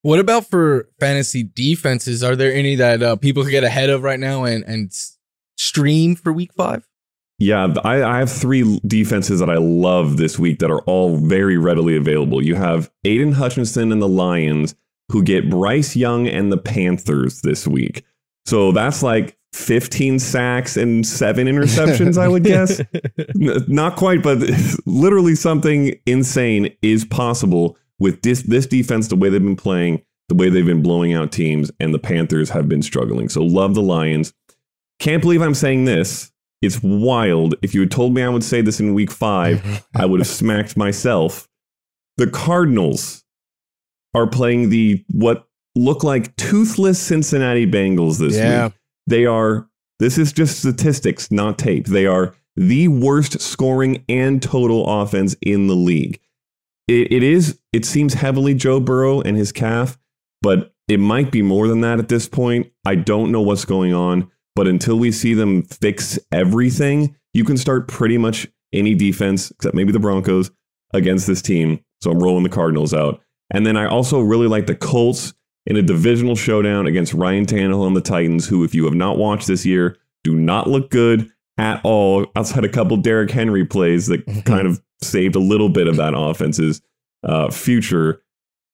What 0.00 0.20
about 0.20 0.46
for 0.46 0.88
fantasy 0.98 1.42
defenses? 1.42 2.24
Are 2.24 2.34
there 2.34 2.52
any 2.52 2.76
that 2.76 3.02
uh, 3.02 3.16
people 3.16 3.44
could 3.44 3.52
get 3.52 3.62
ahead 3.62 3.90
of 3.90 4.02
right 4.02 4.18
now 4.18 4.44
and, 4.44 4.64
and 4.64 4.92
stream 5.56 6.16
for 6.16 6.32
week 6.32 6.52
five? 6.54 6.88
Yeah, 7.38 7.74
I, 7.84 8.02
I, 8.02 8.18
have 8.18 8.30
three 8.30 8.78
defenses 8.86 9.40
that 9.40 9.50
I 9.50 9.56
love 9.56 10.16
this 10.16 10.38
week 10.38 10.60
that 10.60 10.70
are 10.70 10.82
all 10.82 11.16
very 11.16 11.58
readily 11.58 11.96
available. 11.96 12.42
You 12.42 12.54
have 12.54 12.90
Aidan 13.04 13.32
Hutchinson 13.32 13.90
and 13.90 14.00
the 14.00 14.08
Lions 14.08 14.76
who 15.12 15.22
get 15.22 15.50
Bryce 15.50 15.94
Young 15.94 16.26
and 16.26 16.50
the 16.50 16.56
Panthers 16.56 17.42
this 17.42 17.68
week. 17.68 18.02
So 18.46 18.72
that's 18.72 19.02
like 19.02 19.36
15 19.52 20.18
sacks 20.18 20.78
and 20.78 21.06
seven 21.06 21.46
interceptions, 21.46 22.16
I 22.16 22.28
would 22.28 22.44
guess. 22.44 22.80
Not 23.68 23.96
quite, 23.96 24.22
but 24.22 24.38
literally 24.86 25.34
something 25.34 25.94
insane 26.06 26.74
is 26.80 27.04
possible 27.04 27.76
with 27.98 28.22
this, 28.22 28.42
this 28.42 28.66
defense, 28.66 29.08
the 29.08 29.16
way 29.16 29.28
they've 29.28 29.42
been 29.42 29.54
playing, 29.54 30.02
the 30.30 30.34
way 30.34 30.48
they've 30.48 30.64
been 30.64 30.82
blowing 30.82 31.12
out 31.12 31.30
teams, 31.30 31.70
and 31.78 31.92
the 31.92 31.98
Panthers 31.98 32.48
have 32.48 32.66
been 32.66 32.82
struggling. 32.82 33.28
So 33.28 33.42
love 33.42 33.74
the 33.74 33.82
Lions. 33.82 34.32
Can't 34.98 35.20
believe 35.20 35.42
I'm 35.42 35.54
saying 35.54 35.84
this. 35.84 36.32
It's 36.62 36.80
wild. 36.82 37.54
If 37.60 37.74
you 37.74 37.80
had 37.80 37.90
told 37.90 38.14
me 38.14 38.22
I 38.22 38.30
would 38.30 38.44
say 38.44 38.62
this 38.62 38.80
in 38.80 38.94
week 38.94 39.10
five, 39.10 39.84
I 39.94 40.06
would 40.06 40.20
have 40.20 40.26
smacked 40.26 40.74
myself. 40.74 41.48
The 42.16 42.28
Cardinals 42.28 43.21
are 44.14 44.26
playing 44.26 44.70
the 44.70 45.04
what 45.08 45.46
look 45.74 46.04
like 46.04 46.34
toothless 46.36 46.98
Cincinnati 46.98 47.66
Bengals 47.66 48.18
this 48.18 48.36
yeah. 48.36 48.66
week. 48.66 48.74
They 49.06 49.26
are 49.26 49.68
this 49.98 50.18
is 50.18 50.32
just 50.32 50.58
statistics, 50.58 51.30
not 51.30 51.58
tape. 51.58 51.86
They 51.86 52.06
are 52.06 52.34
the 52.56 52.88
worst 52.88 53.40
scoring 53.40 54.04
and 54.08 54.42
total 54.42 55.02
offense 55.02 55.36
in 55.40 55.68
the 55.68 55.76
league. 55.76 56.20
It, 56.88 57.12
it 57.12 57.22
is 57.22 57.58
it 57.72 57.84
seems 57.84 58.14
heavily 58.14 58.54
Joe 58.54 58.80
Burrow 58.80 59.20
and 59.20 59.36
his 59.36 59.52
calf, 59.52 59.98
but 60.42 60.74
it 60.88 60.98
might 60.98 61.30
be 61.30 61.42
more 61.42 61.68
than 61.68 61.80
that 61.82 61.98
at 61.98 62.08
this 62.08 62.28
point. 62.28 62.70
I 62.84 62.96
don't 62.96 63.32
know 63.32 63.40
what's 63.40 63.64
going 63.64 63.94
on, 63.94 64.30
but 64.54 64.68
until 64.68 64.98
we 64.98 65.12
see 65.12 65.34
them 65.34 65.62
fix 65.62 66.18
everything, 66.30 67.16
you 67.32 67.44
can 67.44 67.56
start 67.56 67.88
pretty 67.88 68.18
much 68.18 68.46
any 68.72 68.94
defense 68.94 69.50
except 69.50 69.74
maybe 69.74 69.92
the 69.92 70.00
Broncos 70.00 70.50
against 70.92 71.26
this 71.26 71.42
team. 71.42 71.82
So 72.00 72.10
I'm 72.10 72.22
rolling 72.22 72.42
the 72.42 72.48
Cardinals 72.48 72.92
out. 72.92 73.20
And 73.52 73.64
then 73.64 73.76
I 73.76 73.86
also 73.86 74.20
really 74.20 74.48
like 74.48 74.66
the 74.66 74.74
Colts 74.74 75.34
in 75.66 75.76
a 75.76 75.82
divisional 75.82 76.34
showdown 76.34 76.86
against 76.86 77.14
Ryan 77.14 77.46
Tannehill 77.46 77.86
and 77.86 77.94
the 77.94 78.00
Titans, 78.00 78.48
who, 78.48 78.64
if 78.64 78.74
you 78.74 78.84
have 78.84 78.94
not 78.94 79.18
watched 79.18 79.46
this 79.46 79.64
year, 79.64 79.96
do 80.24 80.34
not 80.34 80.68
look 80.68 80.90
good 80.90 81.30
at 81.58 81.80
all 81.84 82.26
outside 82.34 82.64
a 82.64 82.68
couple 82.68 82.96
Derrick 82.96 83.30
Henry 83.30 83.64
plays 83.64 84.06
that 84.08 84.26
kind 84.44 84.66
of 84.66 84.82
saved 85.02 85.36
a 85.36 85.40
little 85.40 85.68
bit 85.68 85.86
of 85.86 85.96
that 85.96 86.14
offense's 86.16 86.80
uh, 87.22 87.50
future. 87.50 88.22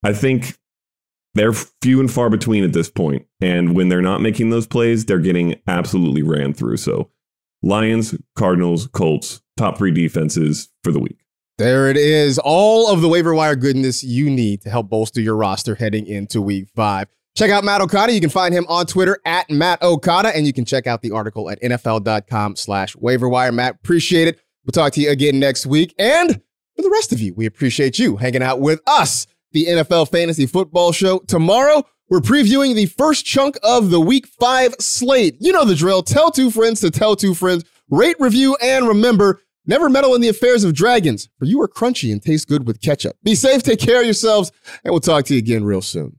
I 0.03 0.13
think 0.13 0.57
they're 1.35 1.53
few 1.53 2.01
and 2.01 2.11
far 2.11 2.31
between 2.31 2.65
at 2.65 2.73
this 2.73 2.89
point. 2.89 3.27
And 3.41 3.75
when 3.75 3.89
they're 3.89 4.01
not 4.01 4.21
making 4.21 4.51
those 4.51 4.67
plays, 4.67 5.05
they're 5.05 5.19
getting 5.19 5.61
absolutely 5.67 6.23
ran 6.23 6.55
through. 6.55 6.79
So 6.79 7.11
Lions, 7.63 8.15
Cardinals, 8.37 8.87
Colts, 8.89 9.43
top 9.57 9.79
three 9.79 9.91
defenses 9.91 10.71
for 10.83 10.93
the 10.93 11.01
week. 11.01 11.19
There 11.59 11.91
it 11.91 11.97
is. 11.97 12.39
All 12.39 12.89
of 12.89 13.01
the 13.01 13.09
waiver 13.09 13.35
wire 13.35 13.57
goodness 13.57 14.05
you 14.05 14.31
need 14.31 14.63
to 14.63 14.71
help 14.71 14.89
bolster 14.89 15.21
your 15.21 15.35
roster 15.35 15.75
heading 15.75 16.07
into 16.07 16.41
week 16.41 16.69
five. 16.77 17.09
Check 17.35 17.51
out 17.51 17.65
Matt 17.65 17.81
Okada. 17.81 18.13
You 18.13 18.21
can 18.21 18.31
find 18.31 18.55
him 18.55 18.65
on 18.69 18.87
Twitter 18.87 19.19
at 19.25 19.51
Matt 19.51 19.83
Okada, 19.83 20.29
and 20.37 20.47
you 20.47 20.53
can 20.53 20.65
check 20.65 20.87
out 20.87 21.03
the 21.03 21.11
article 21.11 21.51
at 21.51 21.61
NFL.com 21.61 22.55
slash 22.55 22.95
waiver 22.95 23.29
wire. 23.29 23.51
Matt, 23.51 23.75
appreciate 23.75 24.29
it. 24.29 24.41
We'll 24.65 24.71
talk 24.71 24.93
to 24.93 25.01
you 25.01 25.11
again 25.11 25.41
next 25.41 25.67
week. 25.67 25.97
And 25.99 26.41
for 26.77 26.83
the 26.83 26.91
rest 26.91 27.13
of 27.13 27.21
you, 27.21 27.35
we 27.35 27.45
appreciate 27.47 27.99
you 27.99 28.19
hanging 28.19 28.43
out 28.43 28.61
with 28.61 28.81
us, 28.87 29.27
the 29.51 29.67
NFL 29.67 30.13
Fantasy 30.13 30.47
Football 30.47 30.93
Show. 30.93 31.19
Tomorrow, 31.27 31.83
we're 32.09 32.21
previewing 32.21 32.77
the 32.77 32.87
first 32.87 33.27
chunk 33.27 33.59
of 33.65 33.91
the 33.91 34.01
week 34.01 34.29
five 34.29 34.77
slate. 34.79 35.37
You 35.41 35.53
know 35.53 35.65
the 35.65 35.75
drill. 35.75 36.05
Tell 36.05 36.31
two 36.31 36.53
friends 36.53 36.81
to 36.83 36.91
tell 36.93 37.17
two 37.17 37.35
friends. 37.35 37.65
Rate, 37.91 38.17
review, 38.21 38.57
and 38.63 38.87
remember, 38.87 39.41
Never 39.69 39.91
meddle 39.91 40.15
in 40.15 40.23
the 40.23 40.31
affairs 40.31 40.65
of 40.65 40.73
dragons, 40.73 41.29
for 41.39 41.45
you 41.45 41.61
are 41.61 41.69
crunchy 41.69 42.11
and 42.11 42.23
taste 42.23 42.49
good 42.49 42.67
with 42.67 42.81
ketchup. 42.81 43.17
Be 43.23 43.35
safe, 43.35 43.63
take 43.63 43.79
care 43.79 44.01
of 44.01 44.07
yourselves, 44.07 44.51
and 44.83 44.93
we'll 44.93 45.01
talk 45.01 45.27
to 45.27 45.35
you 45.35 45.39
again 45.39 45.63
real 45.63 45.83
soon. 45.83 46.19